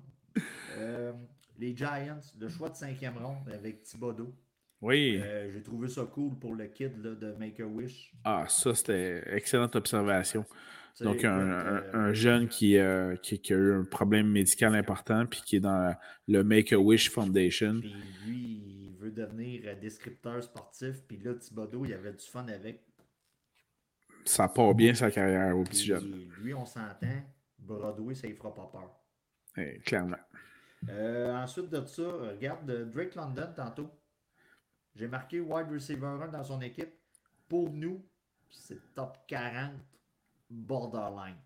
[0.78, 1.13] euh,
[1.57, 4.36] les Giants, le choix de cinquième ronde avec Thibodeau.
[4.82, 5.20] Oui.
[5.22, 8.14] Euh, j'ai trouvé ça cool pour le kid de Make-A-Wish.
[8.24, 10.46] Ah, ça, c'était excellente observation.
[11.00, 12.78] Donc, un, jeune qui,
[13.22, 15.96] qui, a eu un problème médical important puis qui est dans
[16.28, 17.80] le Make-A-Wish Foundation.
[17.80, 21.04] Puis lui, il veut devenir descripteur sportif.
[21.08, 22.82] Puis là, Thibodeau, il avait du fun avec
[24.26, 26.30] ça part bien sa carrière au petit jeune.
[26.42, 27.24] Lui, on s'entend,
[27.60, 28.92] Broadway, ça ne fera pas peur.
[29.58, 30.18] Eh, clairement.
[30.90, 33.90] Euh, ensuite de ça, regarde Drake London tantôt.
[34.96, 36.94] J'ai marqué wide receiver 1 dans son équipe.
[37.48, 38.06] Pour nous,
[38.50, 39.72] c'est top 40
[40.50, 41.38] borderline.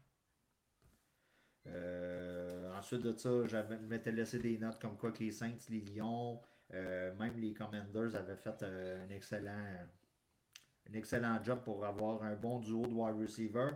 [1.67, 5.81] Euh, ensuite de ça, je m'étais laissé des notes comme quoi que les Saints, les
[5.81, 6.39] Lions,
[6.73, 9.87] euh, même les Commanders avaient fait un excellent
[10.87, 13.69] un excellent job pour avoir un bon duo de wide receiver.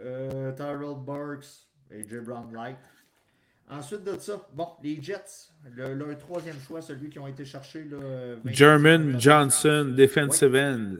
[0.00, 2.18] Euh, Tyrell Burks et J.
[2.20, 2.78] Brown Light.
[3.70, 7.84] Ensuite de ça, bon, les Jets, le, leur troisième choix, celui qui ont été cherchés.
[7.84, 10.96] Le German Johnson, defensive end.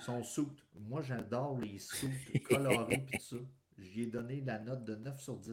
[0.00, 0.46] Son suit.
[0.88, 3.36] Moi, j'adore les suits colorés et tout ça.
[3.78, 5.52] J'y ai donné la note de 9 sur 10.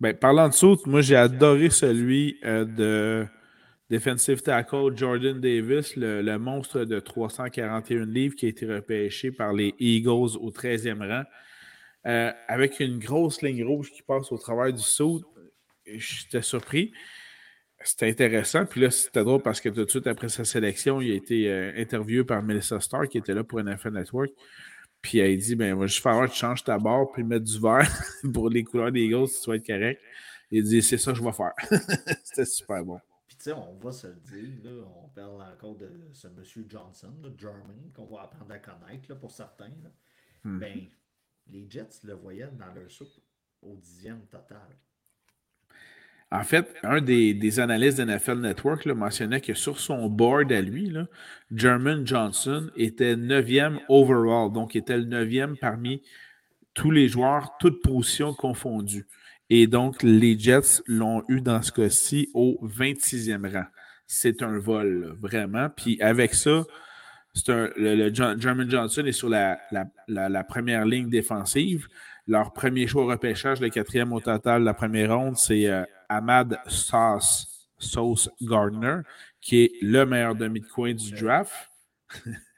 [0.00, 3.26] Ben, parlant de suit, moi, j'ai adoré celui euh, de
[3.88, 9.74] Defensive tackle Jordan Davis, le, monstre de 341 livres qui a été repêché par les
[9.78, 11.22] Eagles au 13e rang,
[12.06, 15.22] euh, avec une grosse ligne rouge qui passe au travers du saut.
[15.86, 16.92] J'étais surpris.
[17.82, 18.64] C'était intéressant.
[18.64, 21.50] Puis là, c'était drôle parce que tout de suite après sa sélection, il a été
[21.50, 24.30] euh, interviewé par Melissa Starr qui était là pour NFL Network.
[25.02, 27.44] Puis elle a dit ben, va juste falloir que tu changes ta barre puis mettre
[27.44, 27.88] du vert
[28.32, 30.00] pour les couleurs des Eagles si tu vas être correct.
[30.50, 31.52] Il dit c'est ça que je vais faire.
[32.24, 32.98] C'était super bon
[33.54, 38.06] on va se le dire, on parle encore de ce monsieur Johnson, le German, qu'on
[38.06, 39.70] va apprendre à connaître pour certains.
[40.44, 40.58] Hmm.
[40.58, 40.86] Ben,
[41.50, 43.08] les Jets le voyaient dans leur soupe
[43.62, 44.76] au dixième total.
[46.32, 50.60] En fait, un des, des analystes de NFL Network mentionnait que sur son board à
[50.60, 50.92] lui,
[51.52, 56.02] German Johnson était neuvième overall, donc était le neuvième parmi
[56.74, 59.06] tous les joueurs, toutes positions confondues.
[59.50, 63.66] Et donc, les Jets l'ont eu dans ce cas-ci au 26e rang.
[64.08, 65.68] C'est un vol, vraiment.
[65.70, 66.64] Puis avec ça,
[67.48, 69.58] un, le, German Johnson est sur la,
[70.08, 71.88] la, première ligne défensive.
[72.26, 76.58] Leur premier choix au repêchage, le quatrième au total, la première ronde, c'est euh, Ahmad
[76.66, 79.00] Sauce, Sauce Gardner,
[79.40, 81.52] qui est le meilleur demi de coin du draft.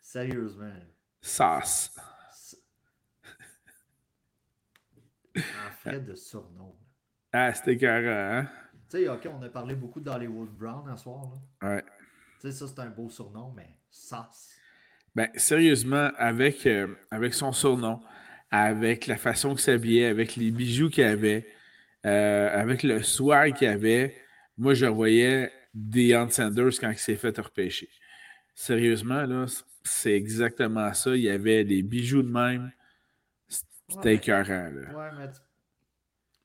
[0.03, 0.73] Sérieusement.
[1.21, 1.91] Sauce.
[5.37, 6.75] En fait de surnom.
[7.33, 8.49] Ah, c'était carré, hein?
[8.89, 11.27] Tu sais, OK, on a parlé beaucoup d'Hollywood Brown un soir.
[11.61, 11.69] Là.
[11.69, 11.85] Ouais.
[12.41, 14.31] Tu sais, ça, c'est un beau surnom, mais ça.
[15.19, 18.01] Ben, sérieusement, avec, euh, avec son surnom,
[18.53, 21.45] avec la façon qu'il s'habillait, avec les bijoux qu'il avait,
[22.07, 24.17] euh, avec le swag qu'il avait,
[24.57, 27.91] moi, je voyais Deion Sanders quand il s'est fait repêcher.
[28.55, 29.47] Sérieusement, là,
[29.83, 31.17] c'est exactement ça.
[31.17, 32.71] Il y avait des bijoux de même.
[33.89, 34.95] C'était écœurant, là.
[34.95, 35.41] Ouais, mais tu...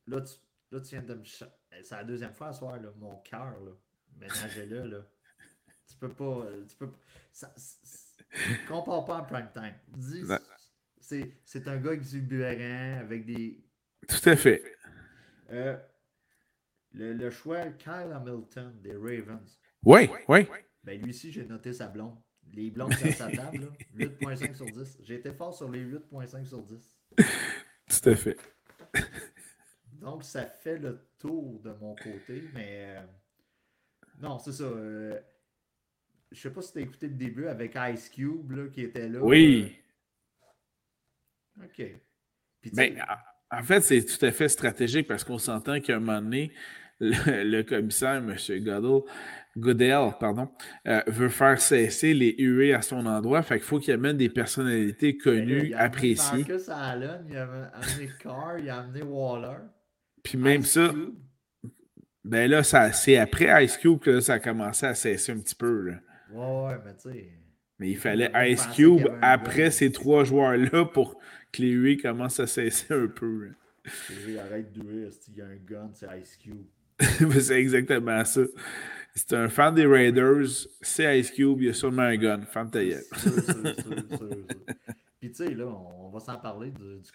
[0.08, 0.34] là, tu...
[0.72, 1.24] là, tu viens de me.
[1.24, 3.72] C'est la deuxième fois ce soir, là, mon cœur, là.
[4.20, 5.06] Ménagez-le, là.
[5.88, 6.48] Tu peux pas.
[6.68, 7.00] Tu peux pas.
[7.32, 7.54] Ça,
[8.68, 9.76] compare pas en prime time.
[9.88, 10.24] Dis,
[11.46, 13.64] c'est un gars exubérant avec des.
[14.08, 14.64] Tout à fait.
[15.52, 15.78] Euh,
[16.94, 19.60] le, le, choix, Kyle Hamilton des Ravens.
[19.84, 20.48] Oui, oui.
[20.84, 22.18] Ben, lui aussi, j'ai noté sa blonde.
[22.52, 25.00] Les blondes sur sa table, 8.5 sur 10.
[25.04, 26.98] J'ai été fort sur les 8.5 sur 10.
[27.18, 28.38] Tout à fait.
[29.94, 32.98] Donc, ça fait le tour de mon côté, mais.
[32.98, 33.02] Euh,
[34.20, 34.64] non, c'est ça.
[34.66, 35.20] Euh,
[36.34, 39.08] je sais pas si tu as écouté le début avec Ice Cube là, qui était
[39.08, 39.20] là.
[39.22, 39.76] Oui.
[41.64, 41.84] OK.
[42.74, 42.96] Ben,
[43.52, 46.52] en fait, c'est tout à fait stratégique parce qu'on s'entend qu'à un moment donné,
[47.00, 48.36] le, commissaire, M.
[48.36, 49.02] Goodell,
[49.56, 50.50] Goodell pardon,
[50.88, 53.44] euh, veut faire cesser les huées à son endroit.
[53.44, 56.40] Fait qu'il faut qu'il amène des personnalités ben connues, il a appréciées.
[56.40, 59.58] Marcus Allen, il a amené Carr, il a amené Waller.
[60.24, 60.92] Puis même ça,
[62.24, 65.90] ben là, c'est après Ice Cube que ça a commencé à cesser un petit peu.
[65.90, 65.96] Là.
[66.34, 67.30] Ouais, mais tu sais.
[67.80, 71.20] Mais il fallait Ice Cube après ces trois joueurs-là pour
[71.52, 73.52] que les huées commencent à cesser un peu.
[74.40, 76.66] arrête de huer, il y a un gun, c'est Ice Cube?
[77.40, 78.42] c'est exactement ça.
[79.16, 82.42] C'est un fan des Raiders, c'est Ice Cube, il y a sûrement un gun.
[82.46, 83.04] Fan ta gueule.
[85.20, 87.10] Puis tu sais, là, on va s'en parler du, du.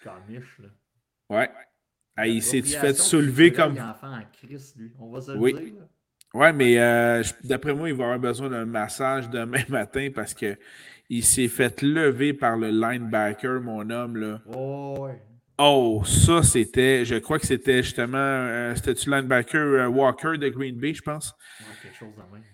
[0.63, 0.69] Là.
[1.29, 1.51] Ouais.
[2.17, 3.75] Ah, il s'est fait soulever comme.
[3.75, 4.93] Il enfant en Christ, lui.
[4.99, 5.53] On va se le oui.
[5.55, 5.75] dire.
[5.79, 5.89] Là.
[6.35, 10.57] Ouais, mais euh, d'après moi, il va avoir besoin d'un massage demain matin parce que
[11.11, 14.17] il s'est fait lever par le linebacker, mon homme.
[14.17, 14.43] Là.
[14.55, 15.23] Oh, ouais.
[15.61, 20.77] Oh, ça, c'était, je crois que c'était justement, euh, c'était-tu linebacker euh, Walker de Green
[20.79, 21.35] Bay, je pense?
[21.61, 22.45] Ouais, quelque chose de même.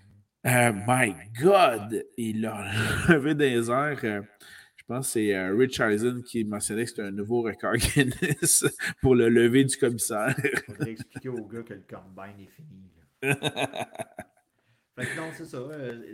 [0.47, 2.07] Euh, my God!
[2.17, 2.71] Il a
[3.09, 3.99] levé des airs.
[4.01, 8.65] je pense que c'est Rich Eisen qui mentionnait que c'était un nouveau record Guinness
[9.03, 10.35] pour le lever du commissaire.
[10.39, 12.85] Il faudrait expliquer au gars que le combine est fini.
[14.95, 15.59] fait que non, c'est ça.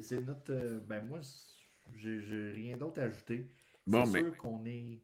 [0.03, 0.81] c'est notre.
[0.87, 1.21] ben moi,
[1.95, 3.51] j'ai rien d'autre à ajouter.
[3.87, 4.21] Bon, c'est mais...
[4.21, 5.03] sûr qu'on est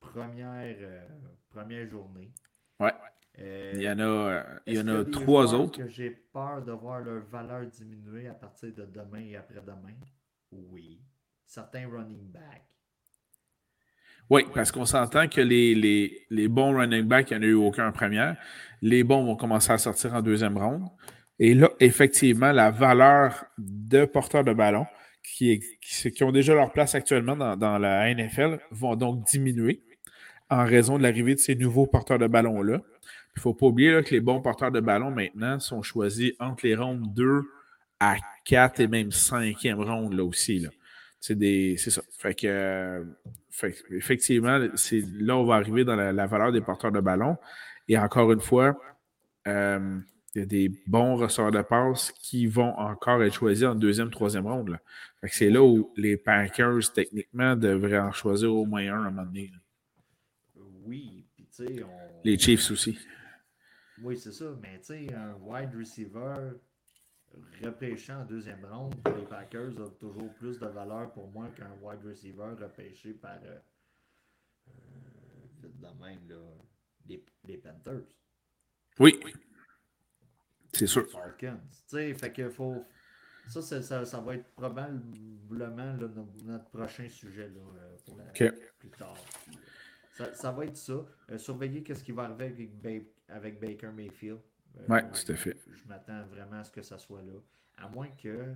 [0.00, 1.06] première, euh,
[1.50, 2.32] première journée.
[2.80, 2.92] Ouais.
[3.38, 5.78] Euh, il y en a, il y en a trois autres.
[5.78, 9.94] que j'ai peur de voir leur valeur diminuer à partir de demain et après-demain?
[10.52, 11.02] Oui.
[11.44, 12.75] Certains running backs.
[14.28, 17.50] Oui, parce qu'on s'entend que les, les, les, bons running backs, il n'y en a
[17.50, 18.36] eu aucun en première.
[18.82, 20.88] Les bons vont commencer à sortir en deuxième ronde.
[21.38, 24.86] Et là, effectivement, la valeur de porteurs de ballon,
[25.22, 29.82] qui, qui, ont déjà leur place actuellement dans, dans la NFL, vont donc diminuer
[30.50, 32.80] en raison de l'arrivée de ces nouveaux porteurs de ballon-là.
[33.36, 36.66] Il ne faut pas oublier que les bons porteurs de ballon maintenant sont choisis entre
[36.66, 37.42] les rondes 2
[38.00, 40.60] à 4 et même 5e ronde là aussi.
[40.60, 40.70] Là.
[41.26, 42.02] C'est ça.
[42.18, 43.04] Fait que,
[43.90, 47.36] effectivement, c'est là on va arriver dans la, valeur des porteurs de ballon.
[47.88, 48.78] Et encore une fois,
[49.46, 49.98] euh,
[50.34, 54.10] il y a des bons ressorts de passe qui vont encore être choisis en deuxième,
[54.10, 54.78] troisième ronde.
[55.24, 59.24] c'est là où les Packers, techniquement, devraient en choisir au moins un à un moment
[59.24, 59.50] donné.
[60.84, 62.20] Oui, puis tu sais, on...
[62.22, 62.98] Les Chiefs aussi.
[64.02, 66.52] Oui, c'est ça, mais tu sais, un wide receiver
[67.62, 71.72] repêché en deuxième ronde pour les Packers a toujours plus de valeur pour moi qu'un
[71.82, 73.58] wide receiver repêché par euh,
[75.64, 76.36] euh, même là,
[77.08, 78.02] les, les, Panthers.
[78.98, 79.20] Oui.
[80.72, 81.08] C'est sûr.
[81.10, 81.60] Falcons.
[81.90, 82.84] Fait que faut.
[83.48, 86.08] Ça, ça, ça, va être probablement là,
[86.44, 89.16] notre, prochain sujet là, euh, pour la, plus tard.
[90.14, 91.06] Ça, ça, va être ça.
[91.30, 94.40] Euh, surveiller qu'est-ce qui va arriver avec, avec Baker Mayfield.
[94.78, 95.56] Euh, oui, tout à fait.
[95.72, 97.32] Je m'attends vraiment à ce que ça soit là.
[97.78, 98.54] À moins que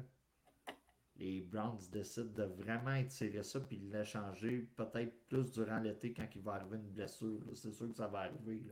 [1.21, 6.41] les Browns décident de vraiment étirer ça puis l'échanger peut-être plus durant l'été quand il
[6.43, 7.39] va arriver une blessure.
[7.55, 8.62] C'est sûr que ça va arriver.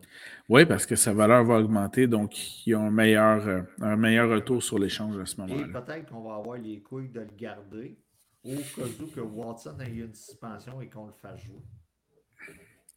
[0.49, 3.97] Oui, parce que sa valeur va augmenter, donc il y a un meilleur, euh, un
[3.97, 5.67] meilleur retour sur l'échange à ce moment-là.
[5.67, 7.99] Et peut-être qu'on va avoir les couilles de le garder
[8.45, 11.63] au cas où que Watson ait une suspension et qu'on le fasse jouer.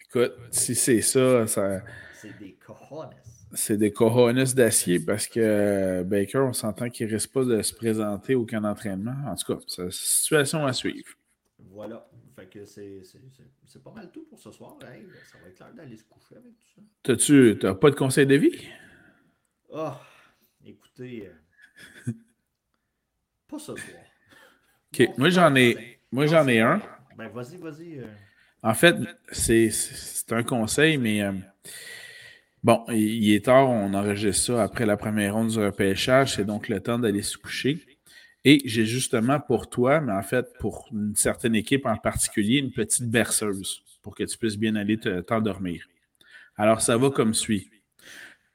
[0.08, 1.82] Écoute, si c'est ça, ça.
[2.14, 3.10] C'est des cojones
[3.54, 7.62] c'est des cojones d'acier parce que euh, Baker, on s'entend qu'il ne risque pas de
[7.62, 9.16] se présenter aucun entraînement.
[9.28, 11.10] En tout cas, c'est une situation à suivre.
[11.60, 12.08] Voilà.
[12.36, 13.04] Fait que c'est
[13.84, 14.78] pas mal tout pour ce soir.
[14.82, 16.82] Hey, ça va être clair d'aller se coucher avec tout ça.
[17.04, 18.68] T'as-tu pas de conseil de vie?
[19.74, 22.12] Ah, oh, écoutez, euh,
[23.48, 24.04] pas ce soir.
[24.94, 26.82] OK, moi j'en ai, moi j'en ai un.
[27.18, 28.00] Ben vas-y, vas-y.
[28.00, 28.08] Euh.
[28.64, 28.96] En fait,
[29.32, 29.72] c'est
[30.32, 31.22] un conseil, mais
[32.64, 36.70] Bon, il est tard, on enregistre ça après la première ronde du repêchage, c'est donc
[36.70, 37.84] le temps d'aller se coucher.
[38.44, 42.72] Et j'ai justement pour toi, mais en fait pour une certaine équipe en particulier, une
[42.72, 43.84] petite berceuse.
[44.02, 45.88] pour que tu puisses bien aller t'endormir.
[46.58, 47.72] Alors, ça va comme suit.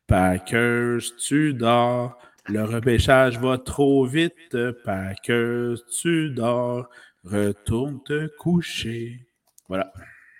[0.07, 2.18] Packers, tu dors.
[2.46, 4.57] Le repêchage va trop vite.
[4.84, 6.88] Packers, tu dors.
[7.24, 9.26] Retourne te coucher.
[9.68, 9.92] Voilà.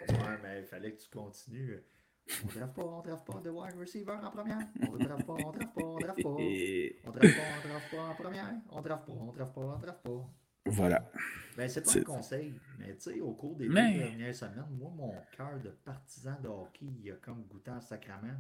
[0.09, 1.83] Ouais, mais il fallait que tu continues.
[2.29, 4.67] On ne pas, on ne pas de wide receiver en première.
[4.83, 6.29] On ne pas, on ne pas, on ne pas.
[6.29, 7.29] On ne pas,
[7.63, 8.55] on ne pas en première.
[8.71, 10.31] On ne pas, on ne pas, on ne pas.
[10.67, 11.11] Voilà.
[11.57, 15.15] Ben, c'est pas un conseil, mais tu sais, au cours des dernières semaines, moi, mon
[15.37, 18.37] cœur de partisan de hockey, il a comme goûté en sacrament.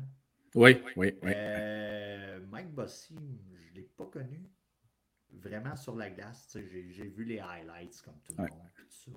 [0.54, 1.32] Oui, oui, oui.
[1.34, 4.50] Euh, Mike Bossy, je ne l'ai pas connu
[5.30, 6.56] vraiment sur la glace.
[6.90, 9.10] J'ai vu les highlights comme tout le monde, tout ça.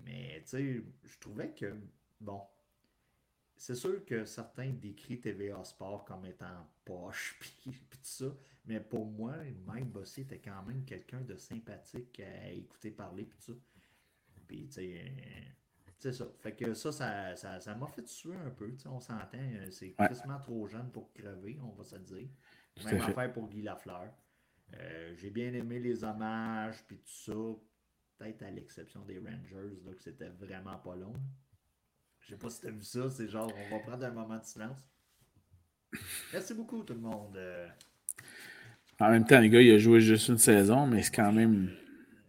[0.00, 1.74] Mais tu sais, je trouvais que,
[2.20, 2.40] bon,
[3.56, 8.26] c'est sûr que certains décrivent TVA Sport comme étant poche, puis, tout ça.
[8.66, 9.34] Mais pour moi,
[9.66, 13.58] Mike Bossy était quand même quelqu'un de sympathique à écouter parler, puis tout ça.
[14.46, 15.12] Puis, tu sais,
[15.98, 16.26] c'est ça.
[16.40, 18.70] Fait que ça, ça, ça, ça m'a fait suer un peu.
[18.86, 22.28] On s'entend, euh, c'est quasiment trop jeune pour crever, on va se dire.
[22.84, 24.12] Même affaire pour Guy Lafleur.
[24.74, 27.32] Euh, j'ai bien aimé les hommages, puis tout ça.
[28.18, 31.14] Peut-être à l'exception des Rangers, là, que c'était vraiment pas long.
[32.24, 34.38] Je sais pas si tu as vu ça, c'est genre, on va prendre un moment
[34.38, 34.78] de silence.
[36.32, 37.38] Merci beaucoup, tout le monde.
[39.00, 41.70] En même temps, les gars, il a joué juste une saison, mais c'est quand même.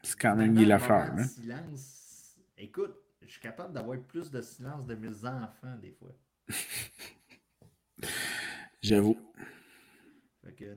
[0.03, 1.11] C'est quand même Guy Lafleur.
[1.17, 1.23] Hein?
[1.23, 2.37] Silence.
[2.57, 6.15] Écoute, je suis capable d'avoir plus de silence de mes enfants des fois.
[8.81, 9.17] J'avoue.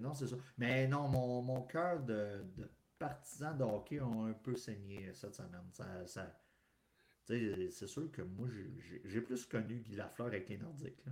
[0.00, 0.36] non, c'est ça.
[0.56, 5.34] Mais non, mon, mon cœur de, de partisan de hockey a un peu saigné cette
[5.34, 5.68] semaine.
[5.72, 6.34] Ça, ça,
[7.28, 8.48] c'est sûr que moi,
[9.04, 11.04] j'ai plus connu Guy Lafleur avec les Nordiques.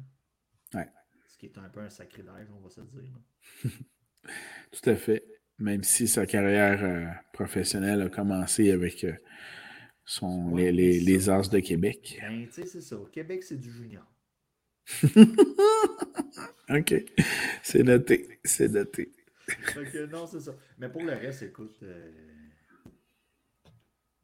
[0.73, 0.89] Ouais.
[1.27, 3.13] Ce qui est un peu un sacrilège, on va se dire.
[4.73, 5.25] Tout à fait.
[5.59, 9.15] Même si sa carrière euh, professionnelle a commencé avec euh,
[10.05, 12.19] son, les, les, les, As de Québec.
[12.21, 12.97] Ben, tu sais, c'est ça.
[13.13, 14.07] Québec, c'est du junior.
[16.71, 16.95] OK.
[17.63, 18.41] C'est noté.
[18.45, 19.13] C'est noté.
[20.11, 20.55] non, c'est ça.
[20.79, 22.13] Mais pour le reste, écoute, euh,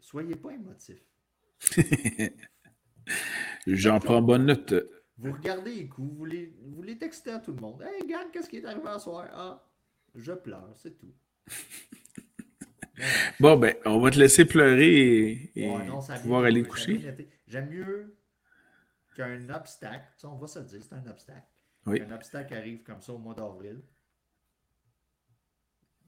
[0.01, 1.12] soyez pas émotifs.
[3.67, 4.75] J'en prends bonne note.
[5.19, 7.83] Vous regardez les coups, vous les, vous les textez à tout le monde.
[7.83, 9.29] Hey, regarde, qu'est-ce qui est arrivé à soir?
[9.33, 9.65] Ah,
[10.15, 11.15] je pleure, c'est tout.
[13.41, 15.73] bon, ben, on va te laisser pleurer et,
[16.23, 17.01] pouvoir aller coucher.
[17.47, 18.17] J'aime mieux
[19.15, 21.47] qu'un obstacle, on va se dire, c'est un obstacle.
[21.87, 21.99] Oui.
[22.01, 23.83] Qu'un obstacle arrive comme ça au mois d'avril.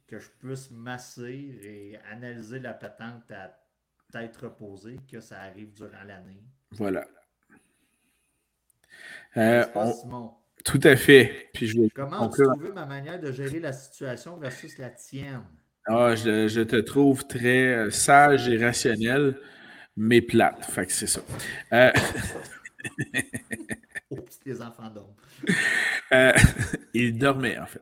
[0.07, 3.64] Que je puisse masser et analyser la patente à
[4.23, 6.43] être reposé que ça arrive durant l'année.
[6.73, 7.07] Voilà.
[9.37, 9.65] Euh,
[10.65, 11.49] tout à fait.
[11.53, 15.43] Puis je Comment tu trouves ma manière de gérer la situation versus la tienne?
[15.87, 19.39] Ah, je, te trouve très euh, sage et rationnel,
[19.97, 20.65] mais plate.
[20.65, 21.21] Fait que c'est ça.
[21.73, 21.91] Euh...
[24.47, 25.15] les enfants dorment.
[26.13, 26.33] Euh,
[26.95, 27.81] il dormait, en fait.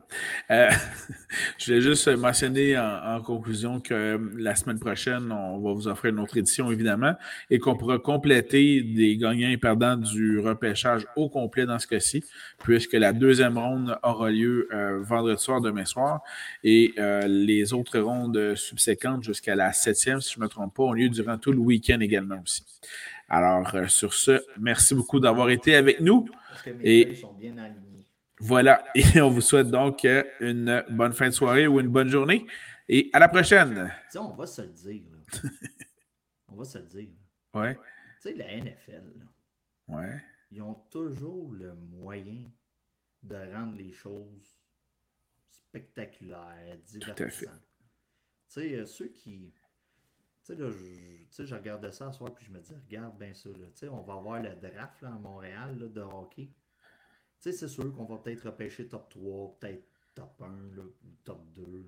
[0.49, 0.69] Euh,
[1.57, 6.13] je vais juste mentionner en, conclusion que euh, la semaine prochaine, on va vous offrir
[6.13, 7.15] une autre édition, évidemment,
[7.49, 12.23] et qu'on pourra compléter des gagnants et perdants du repêchage au complet dans ce cas-ci,
[12.59, 14.67] puisque la deuxième ronde aura lieu
[15.01, 16.21] vendredi soir, demain soir,
[16.63, 16.93] et
[17.27, 21.09] les autres rondes subséquentes jusqu'à la septième, si je ne me trompe pas, ont lieu
[21.09, 22.63] durant tout le week-end également aussi.
[23.29, 26.25] Alors, sur ce, merci beaucoup d'avoir été avec nous.
[26.81, 28.07] Et sont bien alignés.
[28.39, 28.83] Voilà.
[28.95, 30.07] Et on vous souhaite donc
[30.39, 32.45] une bonne fin de soirée ou une bonne journée.
[32.89, 33.91] Et à la prochaine.
[34.15, 35.03] on va se le dire.
[36.49, 37.09] on va se le dire.
[37.53, 37.75] Ouais.
[37.75, 39.03] Tu sais, la NFL,
[39.89, 40.21] ouais.
[40.51, 42.49] ils ont toujours le moyen
[43.21, 44.57] de rendre les choses
[45.49, 47.51] spectaculaires, divertissantes.
[48.47, 49.53] Tu sais, euh, ceux qui
[50.43, 53.49] sais, là, je, je regardais ça ce soir, puis je me dis, regarde bien ça,
[53.49, 56.47] là, tu sais, on va avoir le draft là, à Montréal là, de hockey.
[56.47, 56.53] Tu
[57.39, 61.45] sais, c'est sûr qu'on va peut-être repêcher top 3, peut-être top 1, là, ou top
[61.53, 61.63] 2.
[61.63, 61.87] Tu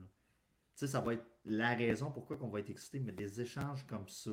[0.76, 4.08] sais, ça va être la raison pourquoi on va être excité, mais des échanges comme
[4.08, 4.32] ça.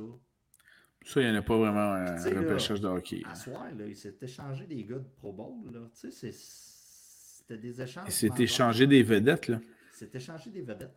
[1.05, 3.23] Ça, il n'y en a pas vraiment un repêchage de hockey.
[3.25, 5.81] À soir, là, il s'est échangé des gars de Pro Bowl, là.
[6.01, 8.05] Tu sais, c'était des échanges.
[8.07, 9.61] Il s'est échangé des vedettes, là.
[9.93, 10.97] S'est échangé des vedettes.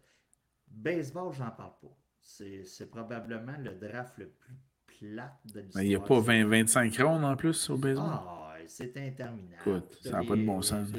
[0.67, 5.83] Baseball, j'en parle pas c'est probablement le draft le plus plat de l'histoire.
[5.83, 8.05] Il n'y a pas 20-25 rondes en plus au baseball?
[8.07, 9.61] Ah, c'est interminable.
[9.61, 10.89] Écoute, ça n'a pas de bon sens.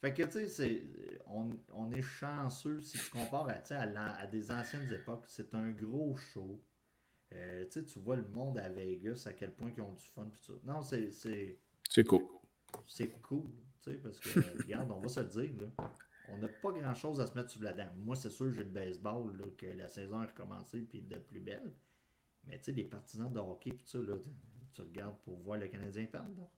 [0.00, 0.82] Fait que, tu sais,
[1.26, 5.24] on, on, est chanceux si tu compares à, à, à des anciennes époques.
[5.28, 6.60] C'est un gros show.
[7.34, 10.24] Euh, tu vois le monde à Vegas, à quel point ils ont du fun.
[10.24, 10.52] Tout ça.
[10.64, 11.10] Non, c'est.
[11.88, 12.22] C'est cool.
[12.86, 13.50] C'est cool.
[14.02, 15.50] Parce que, regarde, on va se le dire.
[15.78, 15.90] Là
[16.28, 17.88] on n'a pas grand-chose à se mettre sous la dent.
[17.96, 21.72] Moi, c'est sûr, j'ai le baseball, que la saison a recommencé, puis de plus belle.
[22.46, 23.96] Mais tu sais, les partisans de hockey, puis tu
[24.78, 26.50] regardes pour voir le Canadien perdre.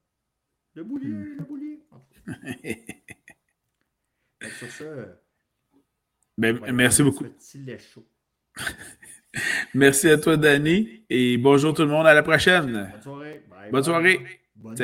[0.74, 1.38] Le boulier, hmm.
[1.38, 1.82] le boulier.
[4.58, 4.84] Sur ça,
[6.38, 7.24] ben, merci beaucoup.
[9.74, 11.04] merci à toi, Danny.
[11.10, 12.06] Et bonjour tout le monde.
[12.06, 12.88] À la prochaine.
[12.92, 13.42] Bonne soirée.
[13.72, 14.20] Bonne soirée.
[14.54, 14.76] Bonne